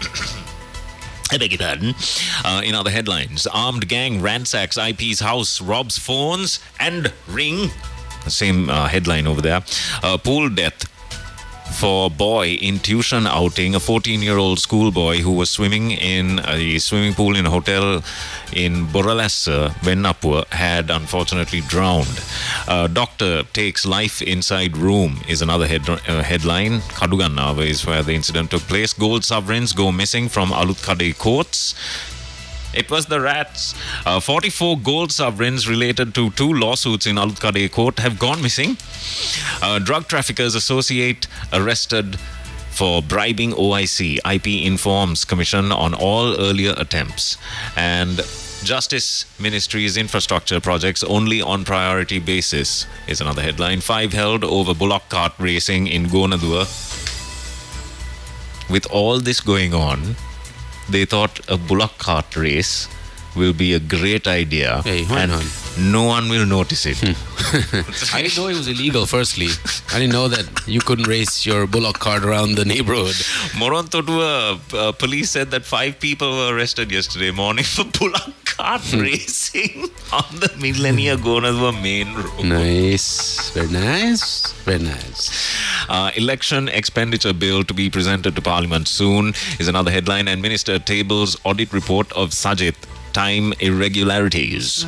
[1.32, 1.94] I beg your pardon.
[2.44, 7.70] Uh, in other headlines, armed gang ransacks IP's house, robs phones and ring.
[8.28, 9.62] Same uh, headline over there.
[10.02, 10.84] Uh, pool death
[11.72, 13.74] for boy in tuition outing.
[13.74, 18.02] A 14-year-old schoolboy who was swimming in a swimming pool in a hotel
[18.52, 22.22] in Boralessa, Wennappuwa, had unfortunately drowned.
[22.68, 26.80] Uh, doctor takes life inside room is another head, uh, headline.
[26.98, 28.92] Kadugannawa is where the incident took place.
[28.92, 31.74] Gold sovereigns go missing from Aluthkade courts.
[32.74, 33.74] It was the rats.
[34.06, 38.76] Uh, 44 gold sovereigns related to two lawsuits in Aluthkade court have gone missing.
[39.62, 42.18] Uh, drug traffickers associate arrested
[42.70, 44.18] for bribing OIC.
[44.24, 47.36] IP informs Commission on all earlier attempts.
[47.76, 48.20] And
[48.64, 53.80] Justice Ministry's infrastructure projects only on priority basis is another headline.
[53.80, 56.68] Five held over bullock cart racing in Gonaduwa.
[58.70, 60.16] With all this going on,
[60.88, 62.88] they thought a bullock cart race
[63.34, 65.44] will be a great idea Hey, and not?
[65.78, 66.98] no one will notice it.
[68.14, 69.48] I didn't know it was illegal, firstly.
[69.92, 73.14] I didn't know that you couldn't race your bullock cart around the neighborhood.
[73.60, 79.00] Moronthuduwa uh, police said that five people were arrested yesterday morning for bullock cart Hmm.
[79.00, 82.44] racing on the Millaniya Gonaduwa main road.
[82.44, 83.50] Nice.
[83.54, 84.52] Very nice.
[84.64, 85.24] Very nice.
[85.88, 90.78] Uh, election expenditure bill to be presented to Parliament soon is another headline, and Minister
[90.78, 92.76] tables audit report of Sajith
[93.12, 94.84] time irregularities.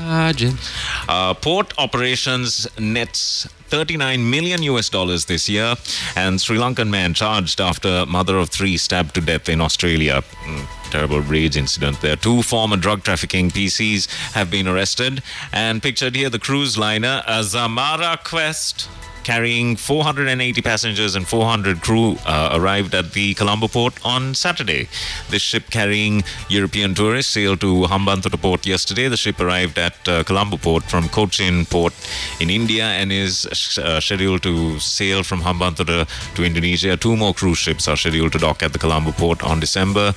[1.09, 5.75] Uh, port operations nets 39 million US dollars this year,
[6.17, 10.23] and Sri Lankan man charged after mother of three stabbed to death in Australia.
[10.45, 12.17] Mm, terrible rage incident there.
[12.17, 15.23] Two former drug trafficking PCs have been arrested,
[15.53, 18.89] and pictured here the cruise liner Azamara Quest.
[19.25, 24.87] Carrying 480 passengers and 400 crew uh, arrived at the Colombo port on Saturday.
[25.31, 29.09] This ship carrying European tourists sailed to Hambantota port yesterday.
[29.09, 31.95] The ship arrived at uh, Colombo port from Cochin port
[32.39, 36.99] in India and is uh, scheduled to sail from Hambantota to Indonesia.
[36.99, 40.13] Two more cruise ships are scheduled to dock at the Colombo port on December,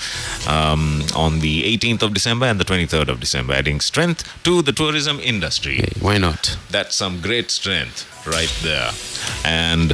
[0.50, 4.74] um, on the 18th of December and the 23rd of December, adding strength to the
[4.74, 5.86] tourism industry.
[6.02, 6.58] Why not?
[6.70, 8.92] That's some great strength right there.
[9.44, 9.92] And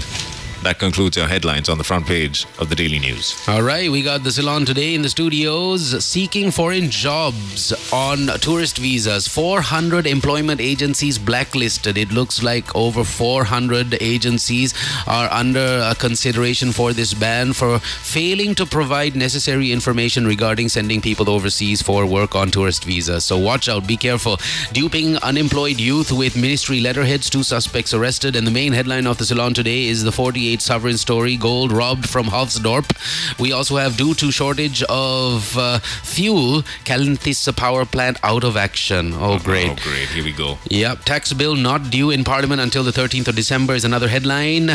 [0.64, 3.36] that concludes your headlines on the front page of the Daily News.
[3.48, 8.78] All right, we got the Ceylon today in the studios seeking foreign jobs on tourist
[8.78, 9.28] visas.
[9.28, 11.98] 400 employment agencies blacklisted.
[11.98, 14.74] It looks like over 400 agencies
[15.08, 21.02] are under uh, consideration for this ban for failing to provide necessary information regarding sending
[21.02, 23.26] people overseas for work on tourist visas.
[23.26, 24.38] So watch out, be careful.
[24.72, 28.36] Duping unemployed youth with ministry letterheads, two suspects arrested.
[28.36, 32.08] And the main headline of the Ceylon today is the 48 sovereign story gold robbed
[32.10, 33.40] from Hulftsdorp.
[33.40, 39.14] We also have due to shortage of uh, fuel, Kelanitissa power plant out of action.
[39.14, 39.70] Oh, great.
[39.70, 40.10] Oh, great.
[40.10, 40.58] Here we go.
[40.70, 44.68] Yep, tax bill not due in Parliament until the 13th of December is another headline.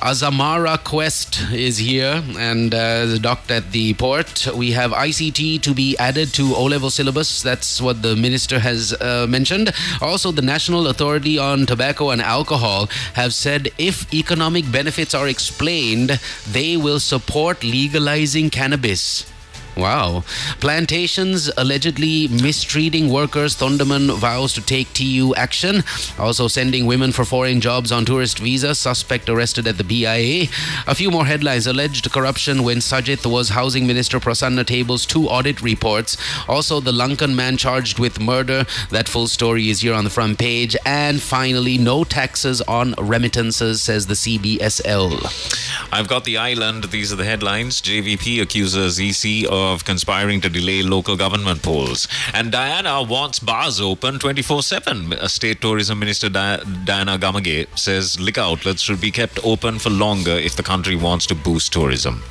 [0.00, 4.46] Azamara Quest is here and uh, docked at the port.
[4.54, 7.42] We have ICT to be added to O level syllabus.
[7.42, 9.72] That's what the minister has uh, mentioned.
[10.00, 16.20] Also, the National Authority on Tobacco and Alcohol have said if economic benefits are explained,
[16.50, 19.31] they will support legalizing cannabis.
[19.76, 20.24] Wow.
[20.60, 23.56] Plantations allegedly mistreating workers.
[23.56, 25.82] Thondaman vows to take TU action.
[26.18, 28.74] Also sending women for foreign jobs on tourist visa.
[28.74, 30.48] Suspect arrested at the BIA.
[30.86, 31.66] A few more headlines.
[31.66, 34.20] Alleged corruption when Sajith was housing minister.
[34.20, 36.18] Prasanna tables two audit reports.
[36.48, 38.66] Also the Lankan man charged with murder.
[38.90, 40.76] That full story is here on the front page.
[40.84, 45.88] And finally, no taxes on remittances, says the CBSL.
[45.90, 46.84] I've got the island.
[46.84, 47.80] These are the headlines.
[47.80, 52.08] JVP accuses EC of conspiring to delay local government polls.
[52.34, 55.28] And Diana wants bars open 24 7.
[55.28, 60.32] State Tourism Minister Di- Diana Gamage says liquor outlets should be kept open for longer
[60.32, 62.22] if the country wants to boost tourism.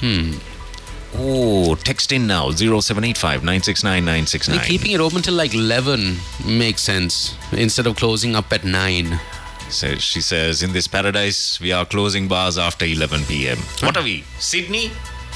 [0.00, 0.32] Hmm.
[1.16, 4.64] Oh, text in now 0785 969 They're 969.
[4.66, 9.18] keeping it open till like 11 makes sense instead of closing up at 9.
[9.70, 13.58] So she says, in this paradise, we are closing bars after 11 p.m.
[13.80, 14.24] What are we?
[14.38, 14.90] Sydney?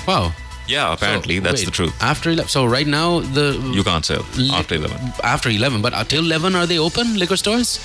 [0.09, 0.33] Wow.
[0.67, 1.95] Yeah, apparently So, that's wait, the truth.
[2.03, 2.49] After 11.
[2.49, 3.61] So right now, the.
[3.73, 4.97] You can't sell after 11.
[5.23, 7.79] After 11, but until 11, are they open, liquor stores?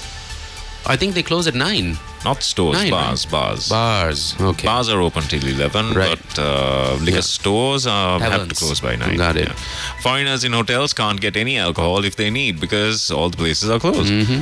[0.86, 1.97] I think they close at 9.
[2.23, 3.69] Not stores, Nine, bars, bars.
[3.69, 4.36] Bars.
[4.39, 4.65] Okay.
[4.65, 6.17] Bars are open till 11, Right.
[6.17, 7.21] but uh, liquor Yeah.
[7.21, 9.17] stores are, have to close by 9.
[9.17, 9.47] Got it.
[9.49, 9.53] Yeah.
[10.01, 13.80] Foreigners in hotels can't get any alcohol if they need because all the places are
[13.80, 14.11] closed.
[14.11, 14.41] Mm-hmm.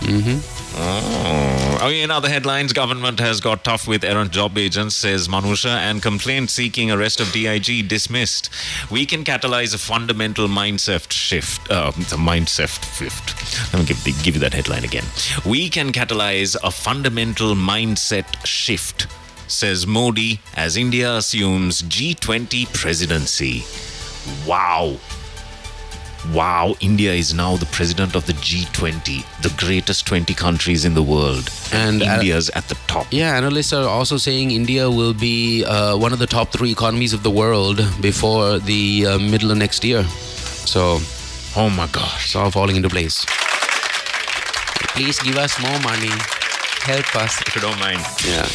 [0.00, 0.58] Mm-hmm.
[0.80, 1.78] Oh.
[1.82, 6.00] oh, in other headlines, government has got tough with errant job agents, says Manusha, and
[6.00, 8.50] complaint seeking arrest of DIG dismissed.
[8.90, 11.68] We can catalyze a fundamental mindset shift.
[11.70, 13.72] Uh, the mindset shift.
[13.74, 15.04] Let me give, give you that headline again.
[15.44, 19.08] We can catalyze a fundamental mindset shift,
[19.48, 23.64] says Modi, as India assumes G20 presidency.
[24.46, 24.98] Wow.
[26.34, 31.02] Wow, India is now the president of the G20, the greatest 20 countries in the
[31.02, 31.48] world.
[31.72, 33.06] And, uh, India's at the top.
[33.10, 37.12] Yeah, analysts are also saying India will be uh, one of the top three economies
[37.12, 40.04] of the world before the uh, middle of next year.
[40.04, 40.98] So,
[41.56, 43.24] oh my gosh, it's all falling into place.
[44.94, 46.10] Please give us more money.
[46.82, 47.40] Help us.
[47.46, 48.00] If you don't mind.
[48.26, 48.46] Yeah.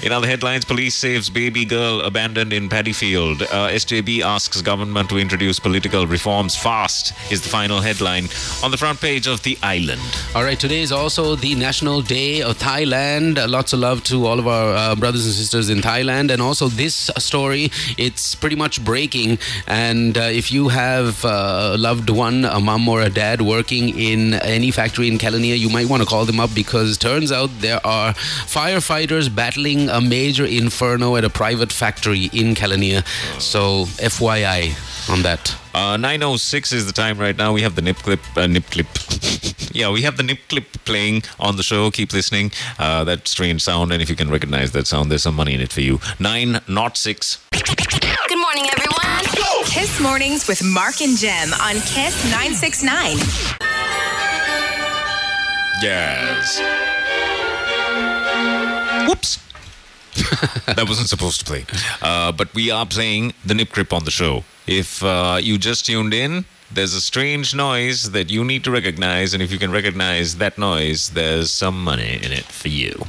[0.00, 3.42] In other headlines, police saves baby girl abandoned in Paddyfield.
[3.42, 8.28] Uh, SJB asks government to introduce political reforms fast, is the final headline
[8.64, 10.00] on the front page of The Island.
[10.34, 13.36] All right, today is also the National Day of Thailand.
[13.36, 16.32] Uh, lots of love to all of our uh, brothers and sisters in Thailand.
[16.32, 19.38] And also, this story, it's pretty much breaking.
[19.66, 23.90] And uh, if you have uh, a loved one, a mom or a dad working
[23.90, 27.50] in any factory in Kelaniya, you might want to call them up because turns out
[27.60, 33.04] there are firefighters battling a major inferno at a private factory in Kelaniya.
[33.40, 34.72] So, FYI
[35.08, 35.56] on that.
[35.74, 37.52] Uh, 9.06 is the time right now.
[37.52, 38.20] We have the nip clip.
[38.36, 38.86] Uh, nip clip.
[39.72, 41.90] yeah, we have the nip clip playing on the show.
[41.90, 42.52] Keep listening.
[42.78, 43.92] Uh, that strange sound.
[43.92, 45.98] And if you can recognize that sound, there's some money in it for you.
[46.18, 47.38] 9 not 6.
[47.52, 48.92] Good morning, everyone.
[49.64, 53.16] Kiss Mornings with Mark and Jem on Kiss 969.
[55.82, 56.91] Yes.
[60.66, 61.66] that wasn't supposed to play.
[62.00, 64.44] Uh, but we are playing the Nip Clip on the show.
[64.66, 69.34] If uh, you just tuned in, there's a strange noise that you need to recognize,
[69.34, 73.04] and if you can recognize that noise, there's some money in it for you.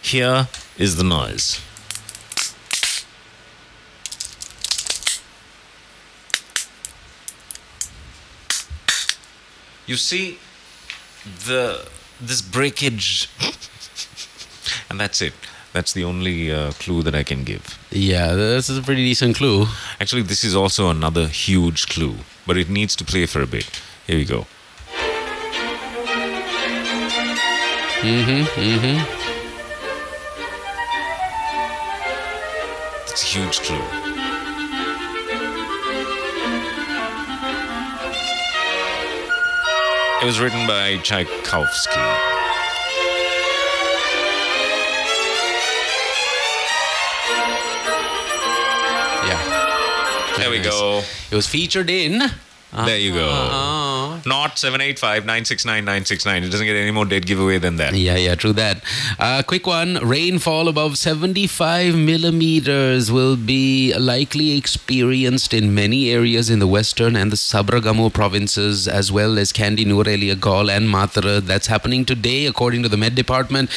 [0.00, 0.48] Here
[0.78, 1.60] is the noise.
[9.86, 10.38] You see,
[11.24, 11.88] the
[12.20, 13.28] this breakage,
[14.88, 15.34] and that's it.
[15.72, 17.78] That's the only uh, clue that I can give.
[17.90, 19.66] Yeah, this is a pretty decent clue.
[20.00, 22.16] Actually, this is also another huge clue,
[22.46, 23.80] but it needs to play for a bit.
[24.06, 24.46] Here we go.
[28.02, 28.42] Mm-hmm.
[28.60, 28.98] Mm-hmm.
[33.08, 34.02] It's a huge clue.
[40.20, 42.31] It was written by Tchaikovsky.
[50.42, 50.70] There we Nice.
[50.70, 51.02] go.
[51.30, 52.18] It was featured in.
[52.72, 53.28] There you go.
[53.30, 53.71] Ah.
[54.26, 56.44] Not 785 969 969.
[56.44, 57.94] It doesn't get any more dead giveaway than that.
[57.94, 58.82] Yeah, yeah, true that.
[59.18, 66.58] Uh, quick one rainfall above 75 millimeters will be likely experienced in many areas in
[66.58, 71.40] the western and the Sabaragamuwa provinces, as well as Kandy, Nurelia, Galle, and Matara.
[71.40, 73.70] That's happening today, according to the Met Department.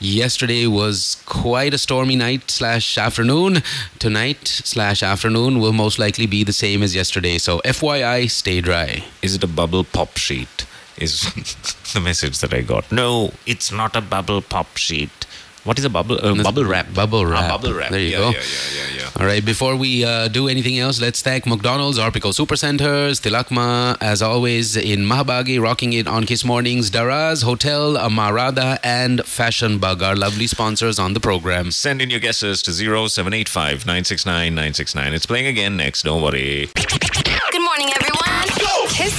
[0.00, 3.62] Yesterday was quite a stormy night slash afternoon.
[3.98, 7.38] Tonight slash afternoon will most likely be the same as yesterday.
[7.38, 9.04] So, FYI, stay dry.
[9.22, 10.66] Is it a bubble pop sheet?
[10.98, 11.22] Is
[11.94, 12.90] the message that I got.
[12.92, 15.26] No, it's not a bubble pop sheet.
[15.64, 16.18] What is a bubble?
[16.20, 16.92] Uh, bubble wrap.
[16.92, 17.44] Bubble wrap.
[17.44, 17.90] Ah, bubble wrap.
[17.90, 18.30] There you yeah, go.
[18.30, 19.10] Yeah, yeah, yeah, yeah.
[19.20, 24.22] All right, before we uh, do anything else, let's thank McDonald's, Arpico Supercenters, Tilakma, as
[24.22, 30.16] always, in Mahabage, rocking it on Kiss Mornings, Daraz, Hotel, Amarada, and Fashion Bug, our
[30.16, 31.70] lovely sponsors on the program.
[31.70, 35.14] Send in your guesses to 0785 969 969.
[35.14, 36.70] It's playing again next, don't worry.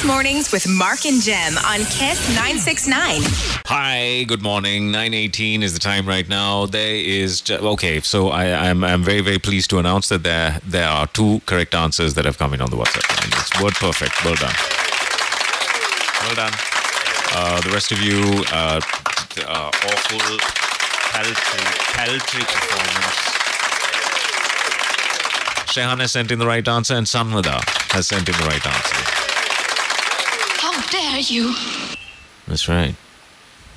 [0.05, 3.21] Mornings with Mark and Jem on Kiss 969.
[3.67, 4.91] Hi, good morning.
[4.91, 6.65] 918 is the time right now.
[6.65, 10.89] There is okay, so I, I'm I'm very very pleased to announce that there there
[10.89, 13.31] are two correct answers that have come in on the WhatsApp line.
[13.39, 14.25] It's word perfect.
[14.25, 14.53] Well done.
[16.21, 16.53] Well done.
[17.31, 18.81] Uh, the rest of you, uh,
[19.47, 20.37] uh, awful,
[21.11, 21.63] paltry,
[21.95, 23.33] paltry performance.
[25.71, 29.22] Shehan has sent in the right answer, and Sanwada has sent in the right answer.
[30.73, 31.53] How dare you?
[32.47, 32.95] That's right.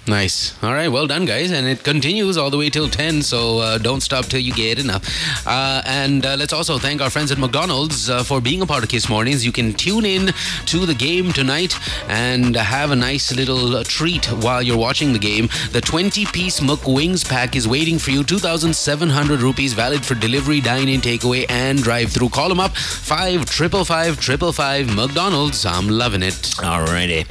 [0.08, 0.54] Nice.
[0.62, 0.88] All right.
[0.88, 1.50] Well done, guys.
[1.50, 3.22] And it continues all the way till 10.
[3.22, 5.04] So uh, don't stop till you get enough.
[5.44, 8.84] Uh, and uh, let's also thank our friends at McDonald's uh, for being a part
[8.84, 9.44] of Kiss Mornings.
[9.44, 10.30] You can tune in
[10.66, 11.76] to the game tonight
[12.08, 15.48] and have a nice little treat while you're watching the game.
[15.72, 18.22] The 20 piece McWings pack is waiting for you.
[18.22, 22.28] 2,700 rupees valid for delivery, dine in, takeaway, and drive through.
[22.28, 22.76] Call them up.
[22.76, 25.66] 5 555 555 McDonald's.
[25.66, 26.34] I'm loving it.
[26.34, 27.26] Alrighty.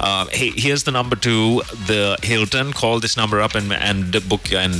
[0.00, 2.72] Uh, hey, here's the number to the Hilton.
[2.72, 4.74] Call this number up and and book and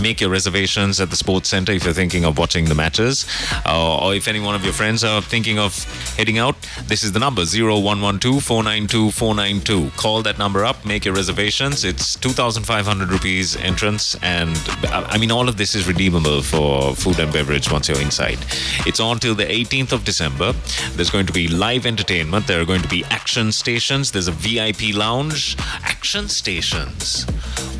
[0.00, 3.26] make your reservations at the Sports Center if you're thinking of watching the matches,
[3.66, 5.84] uh, or if any one of your friends are thinking of
[6.16, 6.56] heading out.
[6.86, 9.90] This is the number 0112 492 492.
[9.96, 10.84] Call that number up.
[10.84, 11.84] Make your reservations.
[11.84, 17.32] It's 2,500 rupees entrance, and I mean all of this is redeemable for food and
[17.32, 18.38] beverage once you're inside.
[18.86, 20.52] It's on till the 18th of December.
[20.92, 22.46] There's going to be live entertainment.
[22.46, 24.10] There are going to be action stations.
[24.10, 25.56] There's a VIP lounge.
[25.82, 26.28] Action
[26.60, 27.24] stations.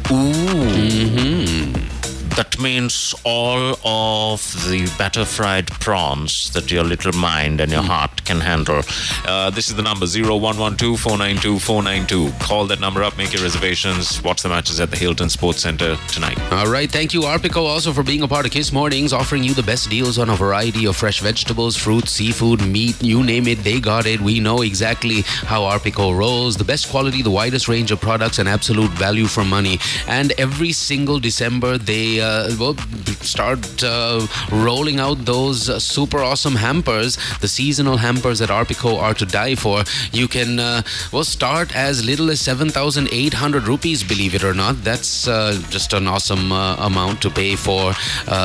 [0.08, 1.76] Mm-hmm.
[1.86, 1.99] Ooh.
[2.36, 8.24] That means all of the batter fried prawns that your little mind and your heart
[8.24, 8.82] can handle.
[9.26, 12.32] Uh, this is the number 0112 492 492.
[12.44, 15.96] Call that number up, make your reservations, watch the matches at the Hilton Sports Center
[16.08, 16.40] tonight.
[16.52, 16.90] All right.
[16.90, 19.90] Thank you, Arpico, also for being a part of Kiss Mornings, offering you the best
[19.90, 24.06] deals on a variety of fresh vegetables, fruits, seafood, meat, you name it, they got
[24.06, 24.20] it.
[24.20, 26.56] We know exactly how Arpico rolls.
[26.56, 29.78] The best quality, the widest range of products, and absolute value for money.
[30.06, 32.76] And every single December, they uh, will
[33.22, 37.18] start uh, rolling out those super awesome hampers.
[37.40, 39.84] The seasonal hampers at Arpico are to die for.
[40.12, 44.82] You can, uh, well, start as little as 7,800 rupees, believe it or not.
[44.84, 47.92] That's just an awesome amount to pay for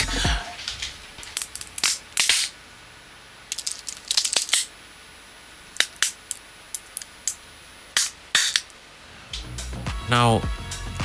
[10.09, 10.41] Now,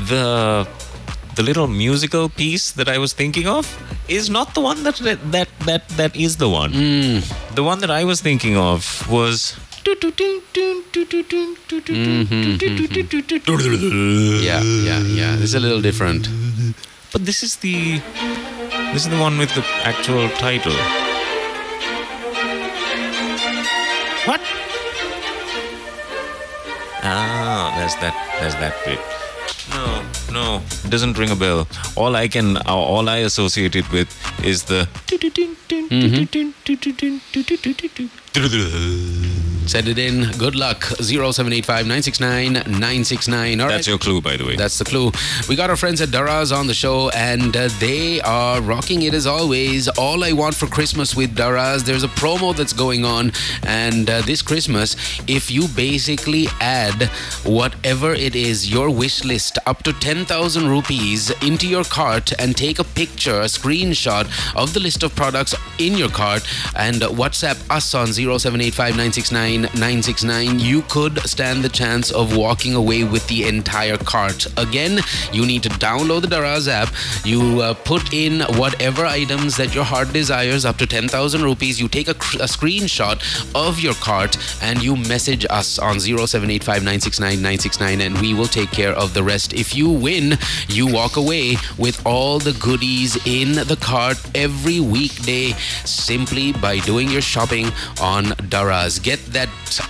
[0.08, 0.66] the
[1.36, 3.64] the little musical piece that I was thinking of
[4.08, 6.72] is not the one that that that that is the one.
[6.72, 7.20] Hmm.
[7.54, 9.54] The one that I was thinking of was.
[14.42, 15.36] Yeah, yeah, yeah.
[15.36, 16.28] This is a little different.
[17.12, 18.00] But this is the
[18.92, 20.76] this is the one with the actual title.
[24.26, 24.40] What?
[27.02, 28.14] Ah, there's that.
[28.40, 29.00] There's that bit.
[29.70, 30.02] No,
[30.32, 31.66] no, it doesn't ring a bell.
[31.96, 34.08] All I can, uh, all I associate it with
[34.44, 34.88] is the.
[39.66, 40.30] Send it in.
[40.32, 40.82] Good luck.
[40.82, 43.60] 0785 969 969.
[43.60, 43.74] All right.
[43.74, 44.56] That's your clue, by the way.
[44.56, 45.12] That's the clue.
[45.48, 49.14] We got our friends at Daraz on the show, and uh, they are rocking it
[49.14, 49.86] as always.
[49.88, 51.84] All I want for Christmas with Daraz.
[51.84, 53.32] There's a promo that's going on,
[53.62, 54.96] and uh, this Christmas,
[55.28, 57.04] if you basically add
[57.44, 62.78] whatever it is, your wish list, up to 10,000 rupees into your cart, and take
[62.78, 66.42] a picture, a screenshot of the list of products in your cart,
[66.76, 72.74] and uh, WhatsApp us on 0785 969 969, you could stand the chance of walking
[72.74, 74.46] away with the entire cart.
[74.58, 75.00] Again,
[75.32, 76.92] you need to download the Daraz app.
[77.24, 81.80] You uh, put in whatever items that your heart desires, up to 10,000 rupees.
[81.80, 83.18] You take a, a screenshot
[83.54, 88.70] of your cart and you message us on 0785 969 969, and we will take
[88.70, 89.52] care of the rest.
[89.52, 90.38] If you win,
[90.68, 95.52] you walk away with all the goodies in the cart every weekday
[95.84, 97.66] simply by doing your shopping
[98.00, 99.02] on Daraz.
[99.02, 99.39] Get that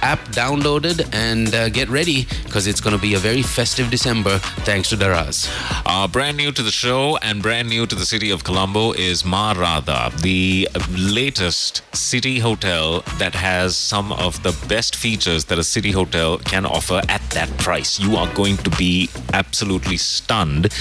[0.03, 4.39] app downloaded and uh, get ready because it's going to be a very festive December
[4.69, 5.49] thanks to Daraz.
[5.87, 9.23] Uh, brand new to the show and brand new to the city of Colombo is
[9.23, 15.91] Marada, the latest city hotel that has some of the best features that a city
[15.91, 17.99] hotel can offer at that price.
[17.99, 20.73] You are going to be absolutely stunned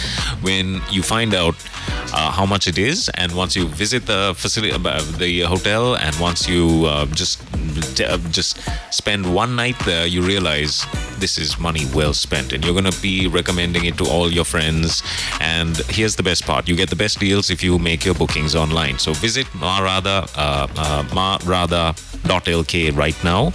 [0.41, 1.55] when you find out
[2.13, 6.15] uh, how much it is, and once you visit the facility, uh, the hotel, and
[6.19, 7.41] once you uh, just
[8.01, 8.58] uh, just
[8.91, 10.85] spend one night there, you realize
[11.17, 14.45] this is money well spent, and you're going to be recommending it to all your
[14.45, 15.03] friends.
[15.39, 18.55] And here's the best part: you get the best deals if you make your bookings
[18.55, 18.99] online.
[18.99, 23.53] So visit Marada, uh, uh, marada.lk right now,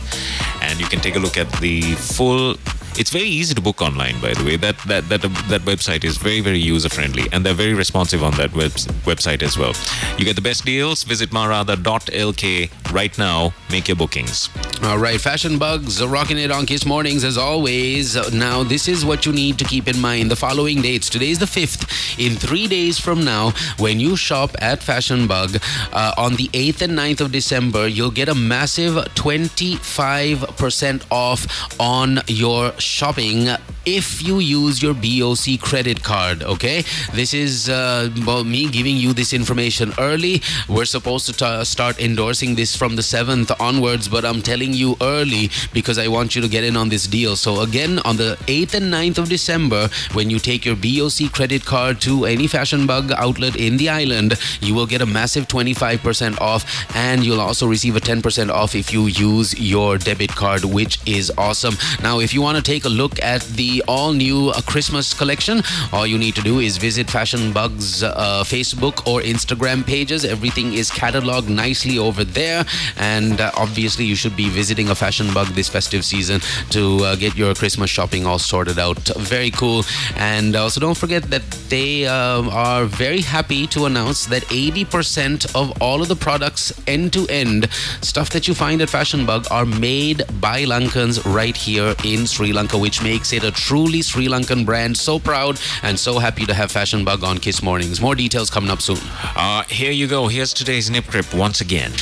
[0.62, 2.56] and you can take a look at the full
[2.98, 4.56] it's very easy to book online, by the way.
[4.56, 8.32] That that that that website is very very user friendly, and they're very responsive on
[8.36, 8.72] that web,
[9.04, 9.74] website as well.
[10.18, 11.02] You get the best deals.
[11.04, 13.52] Visit marada.lk right now.
[13.70, 14.48] Make your bookings.
[14.82, 18.14] All right, Fashion Bugs rocking it on Kiss Mornings as always.
[18.32, 20.30] Now, this is what you need to keep in mind.
[20.30, 21.08] The following dates.
[21.08, 22.18] Today is the 5th.
[22.18, 25.56] In three days from now, when you shop at Fashion Bug
[25.92, 32.20] uh, on the 8th and 9th of December, you'll get a massive 25% off on
[32.26, 33.48] your shopping
[33.86, 36.42] if you use your BOC credit card.
[36.42, 40.42] Okay, this is uh, well, me giving you this information early.
[40.68, 44.96] We're supposed to t- start endorsing this from the 7th onwards, but I'm telling you
[45.00, 47.36] early because I want you to get in on this deal.
[47.36, 51.64] So, again, on the 8th and 9th of December, when you take your BOC credit
[51.64, 56.40] card to any Fashion Bug outlet in the island, you will get a massive 25%
[56.40, 56.64] off,
[56.94, 61.32] and you'll also receive a 10% off if you use your debit card, which is
[61.36, 61.74] awesome.
[62.02, 65.62] Now, if you want to take a look at the all new uh, Christmas collection,
[65.92, 70.24] all you need to do is visit Fashion Bug's uh, Facebook or Instagram pages.
[70.24, 72.64] Everything is cataloged nicely over there,
[72.98, 77.16] and uh, obviously, you should be visiting a Fashion Bug this festive season to uh,
[77.16, 78.98] get your Christmas shopping all sorted out.
[79.16, 79.84] Very cool.
[80.16, 85.80] And also, don't forget that they um, are very happy to announce that 80% of
[85.80, 87.70] all of the products end to end,
[88.00, 92.52] stuff that you find at Fashion Bug, are made by Lankans right here in Sri
[92.52, 94.96] Lanka, which makes it a truly Sri Lankan brand.
[94.96, 97.98] So proud and so happy to have Fashion Bug on Kiss Mornings.
[98.00, 98.98] More details coming up soon.
[99.34, 100.28] Uh, here you go.
[100.28, 101.92] Here's today's nip clip once again.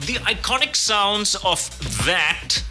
[0.00, 1.60] The iconic sounds of
[2.06, 2.62] that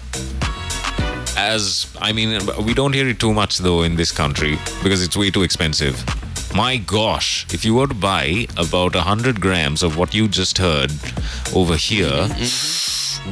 [1.37, 5.15] as I mean, we don't hear it too much though in this country because it's
[5.15, 6.03] way too expensive.
[6.57, 10.57] My gosh, if you were to buy about a hundred grams of what you just
[10.57, 10.91] heard
[11.53, 12.27] over here,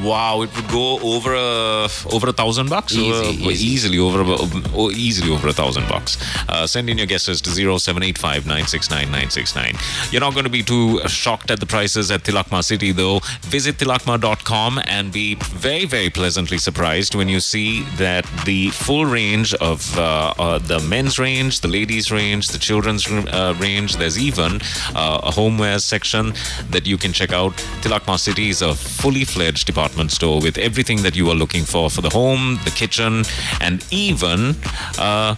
[0.02, 2.92] wow, it would go over a over a thousand bucks.
[2.94, 3.66] Easy, Over- easy.
[3.66, 4.36] easily over a-
[4.74, 6.16] oh, easily over a thousand bucks.
[6.48, 9.54] Uh, send in your guesses to zero seven eight five nine six nine nine six
[9.54, 9.74] nine.
[10.10, 13.20] You're not going to be too shocked at the prices at Tilakma City though.
[13.42, 19.54] Visit tilakma.com and be very very pleasantly surprised when you see that the full range
[19.54, 23.96] of uh, uh, the men's range, the ladies range, the children's uh, range.
[23.96, 24.60] There's even
[24.94, 26.34] uh, a homeware section
[26.70, 27.52] that you can check out.
[27.82, 31.90] Tilakma City is a fully fledged department store with everything that you are looking for
[31.90, 33.24] for the home, the kitchen,
[33.60, 34.54] and even
[34.98, 35.34] uh,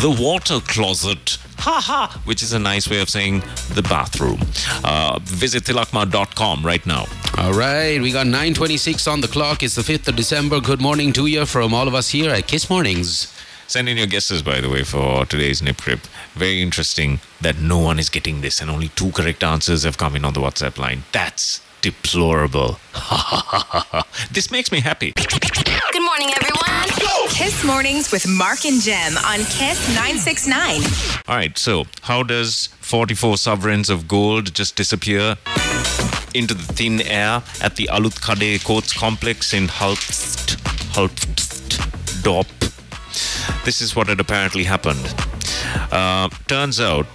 [0.00, 1.38] the water closet.
[1.58, 3.42] Haha, which is a nice way of saying
[3.74, 4.40] the bathroom.
[4.82, 7.04] Uh, visit tilakma.com right now.
[7.36, 9.62] All right, we got 9:26 on the clock.
[9.62, 10.60] It's the 5th of December.
[10.60, 13.32] Good morning to you from all of us here at Kiss Mornings.
[13.66, 16.00] Send in your guesses, by the way, for today's Nip Clip.
[16.34, 20.16] Very interesting that no one is getting this, and only two correct answers have come
[20.16, 21.04] in on the WhatsApp line.
[21.12, 22.78] That's deplorable.
[24.32, 25.12] this makes me happy.
[25.16, 26.70] Good morning, everyone.
[27.30, 30.82] Kiss Mornings with Mark and Jem on Kiss 969.
[31.26, 35.36] All right, so how does 44 sovereigns of gold just disappear
[36.34, 40.56] into the thin air at the Aluthkade Courts complex in Halft,
[40.92, 42.46] Hulftsdorp?
[43.64, 45.14] This is what had apparently happened.
[45.90, 47.06] Uh, turns out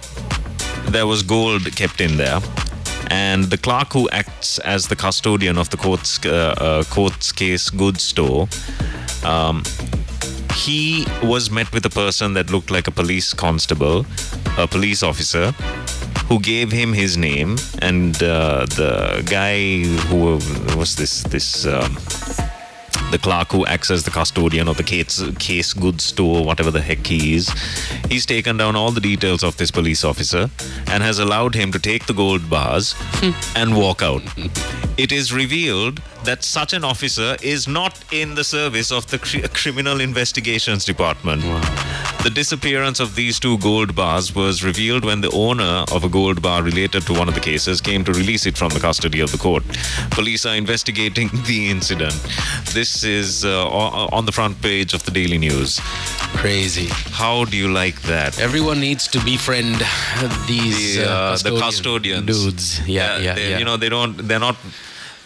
[0.88, 2.40] there was gold kept in there,
[3.10, 7.70] and the clerk who acts as the custodian of the court's uh, uh, court's case
[7.70, 8.48] goods store.
[9.24, 9.62] Um,
[10.54, 14.06] he was met with a person that looked like a police constable,
[14.58, 15.52] a police officer,
[16.28, 20.38] who gave him his name, and uh, the guy who
[20.76, 21.66] was this this.
[21.66, 21.96] Um,
[23.10, 26.80] the clerk who acts as the custodian of the case, case goods store, whatever the
[26.80, 27.48] heck he is,
[28.08, 30.50] he's taken down all the details of this police officer
[30.88, 33.30] and has allowed him to take the gold bars hmm.
[33.56, 34.22] and walk out.
[34.96, 39.42] It is revealed that such an officer is not in the service of the cri-
[39.54, 41.42] criminal investigations department.
[42.22, 46.42] The disappearance of these two gold bars was revealed when the owner of a gold
[46.42, 49.30] bar related to one of the cases came to release it from the custody of
[49.30, 49.62] the court.
[50.10, 52.14] Police are investigating the incident.
[52.74, 55.80] This is uh, on the front page of the Daily News.
[56.42, 56.88] Crazy.
[57.12, 58.38] How do you like that?
[58.40, 59.76] Everyone needs to befriend
[60.48, 62.26] these the, uh, uh, the custodian custodians.
[62.26, 62.88] dudes.
[62.88, 63.58] Yeah, yeah, they- yeah.
[63.58, 64.16] You know, they don't.
[64.28, 64.56] They're not.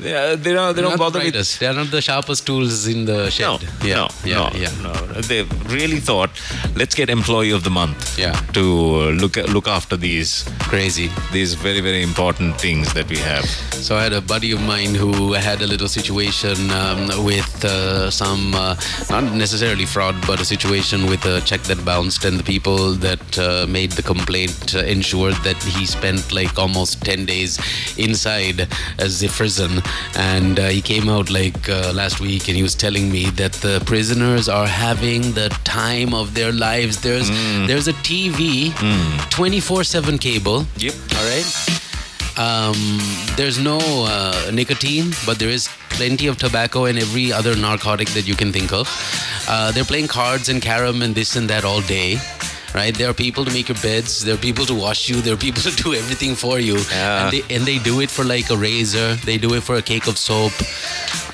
[0.00, 0.74] They, are- they don't.
[0.74, 1.60] They don't not bother the with brightest.
[1.60, 3.62] They are not the sharpest tools in the shed.
[3.62, 4.82] No, yeah, no, yeah, no, yeah.
[4.82, 4.92] no.
[5.30, 5.42] They
[5.76, 6.30] really thought,
[6.76, 8.18] let's get employee of the month.
[8.18, 8.32] Yeah.
[8.52, 11.10] To uh, look look after these Crazy.
[11.32, 13.44] these very very important things that we have.
[13.86, 18.10] So I had a buddy of mine who had a little situation um, with uh,
[18.10, 18.76] some, uh,
[19.08, 23.38] not necessarily fraud, but a situation with a check that bounced, and the people that
[23.38, 27.58] uh, made the complaint uh, ensured that he spent like almost 10 days
[27.98, 29.80] inside as a prison.
[30.16, 33.52] And uh, he came out like uh, last week and he was telling me that
[33.54, 37.00] the prisoners are having the time of their lives.
[37.00, 37.28] There's,
[37.66, 38.72] there's a TV,
[39.30, 40.64] 24 7 cable.
[40.76, 40.94] Yep.
[41.16, 41.80] All right.
[42.38, 42.98] Um,
[43.36, 48.26] there's no uh, nicotine, but there is plenty of tobacco and every other narcotic that
[48.26, 48.88] you can think of.
[49.48, 52.18] Uh, they're playing cards and carom and this and that all day.
[52.74, 54.24] Right, there are people to make your beds.
[54.24, 55.20] There are people to wash you.
[55.20, 57.24] There are people to do everything for you, Yeah.
[57.24, 59.14] and they and they do it for like a razor.
[59.26, 60.52] They do it for a cake of soap.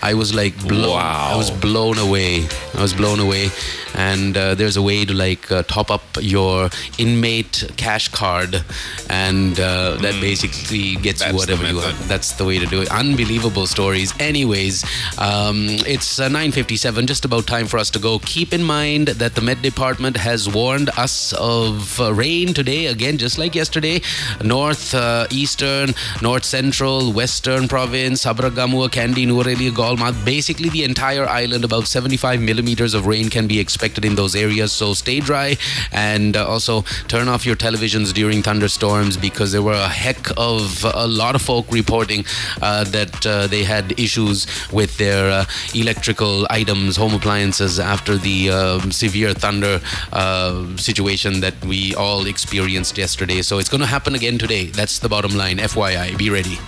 [0.03, 0.97] I was like blown.
[0.97, 1.31] Wow.
[1.35, 2.47] I was blown away.
[2.75, 3.51] I was blown away.
[3.99, 6.69] And uh, there's a way to like uh, top up your
[6.99, 8.63] inmate cash card,
[9.09, 11.33] and uh, that basically gets you Mm.
[11.33, 11.99] That's the whatever you want.
[12.09, 12.91] That's the way to do it.
[12.91, 14.13] Unbelievable stories.
[14.21, 14.85] Anyways,
[15.19, 17.07] um, it's uh, 9:57.
[17.07, 18.19] Just about time for us to go.
[18.21, 23.19] Keep in mind that the Met Department has warned us of uh, rain today again,
[23.19, 24.01] just like yesterday.
[24.43, 30.25] North, uh, eastern, north central, western province, Sabaragamuwa, Kandy, Nuwara Golmath.
[30.25, 31.65] Basically, the entire island.
[31.65, 34.73] About 75 millimeters of rain can be expected in those areas.
[34.73, 35.57] So stay dry
[35.93, 40.85] and uh, also turn off your televisions during thunderstorms because there were a heck of
[40.85, 42.25] a lot of folk reporting
[42.63, 48.51] uh, that uh, they had issues with their uh, electrical items, home appliances after the
[48.51, 49.81] um severe thunder
[50.13, 50.77] uh,
[51.17, 53.43] situation that we all experienced yesterday.
[53.43, 54.67] So it's going to happen again today.
[54.67, 55.57] That's the bottom line.
[55.59, 56.59] FYI, be ready.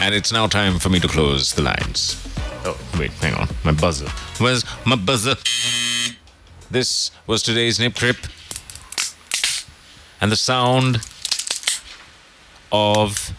[0.00, 2.16] And it's now time for me to close the lines.
[2.64, 3.48] Oh, wait, hang on.
[3.64, 4.08] My buzzer.
[4.38, 5.34] Where's my buzzer?
[6.70, 8.16] This was today's Nip Clip.
[10.20, 10.98] And the sound
[12.70, 13.32] of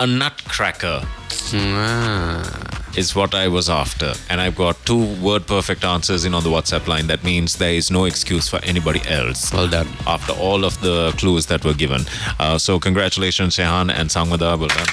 [0.00, 1.06] a nutcracker
[1.54, 2.61] Ah.
[2.96, 4.12] Is what I was after.
[4.28, 7.06] And I've got two word perfect answers in on the WhatsApp line.
[7.06, 9.52] That means there is no excuse for anybody else.
[9.52, 9.88] Well done.
[10.06, 12.02] After all of the clues that were given.
[12.38, 14.58] Uh, so, congratulations, Shehan and Sangwada.
[14.58, 14.86] Well done.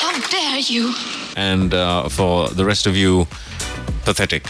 [0.00, 0.94] How dare you?
[1.36, 3.26] And uh, for the rest of you,
[4.04, 4.44] pathetic.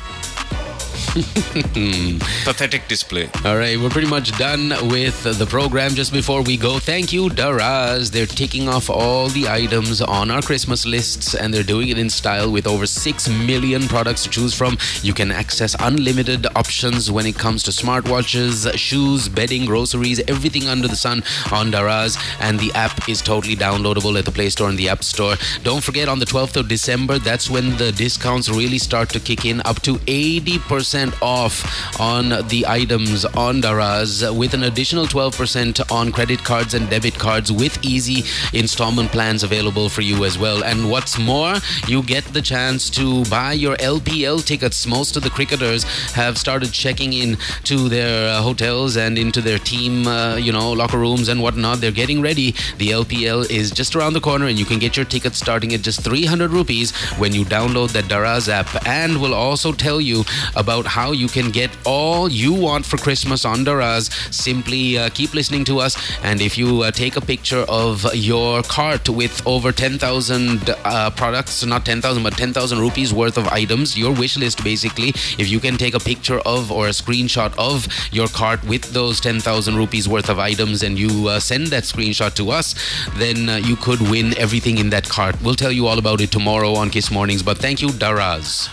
[2.45, 3.29] pathetic display.
[3.45, 5.93] All right, we're pretty much done with the program.
[5.93, 8.13] Just before we go, thank you, Daraz.
[8.13, 12.09] They're ticking off all the items on our Christmas lists, and they're doing it in
[12.09, 14.79] style with over 6 million products to choose from.
[15.03, 20.87] You can access unlimited options when it comes to smartwatches, shoes, bedding, groceries, everything under
[20.87, 22.17] the sun on Daraz.
[22.41, 25.37] And the app is totally downloadable at the Play Store and the App Store.
[25.65, 29.45] Don't forget, on the 12th of December, that's when the discounts really start to kick
[29.45, 36.13] in, up to 80% off on the items on Daraz, with an additional 12% on
[36.13, 40.65] credit cards and debit cards, with easy installment plans available for you as well.
[40.65, 41.57] And what's more,
[41.87, 44.87] you get the chance to buy your LPL tickets.
[44.87, 49.59] Most of the cricketers have started checking in to their uh, hotels and into their
[49.59, 51.81] team, uh, you know, locker rooms and whatnot.
[51.81, 52.53] They're getting ready.
[52.79, 55.83] The LPL is just around the corner, and you can get your tickets starting at
[55.83, 58.69] just 300 rupees when you download the Daraz app.
[58.87, 60.25] And we'll also tell you
[60.57, 64.11] about how you can get all you want for Christmas on Daraz.
[64.33, 68.63] Simply uh, keep listening to us, and if you uh, take a picture of your
[68.63, 74.13] cart with over 10,000 uh, products, not 10,000, but 10,000 rupees worth of items, your
[74.13, 78.29] wish list basically, if you can take a picture of or a screenshot of your
[78.29, 82.51] cart with those 10,000 rupees worth of items and you uh, send that screenshot to
[82.51, 82.75] us,
[83.17, 85.37] then uh, you could win everything in that cart.
[85.43, 88.71] We'll tell you all about it tomorrow on Kiss Mornings, but thank you, Daraz.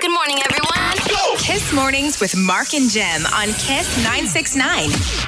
[0.00, 1.07] Good morning, everyone.
[1.48, 5.18] Kiss Mornings with Mark and Jem on Kiss 969.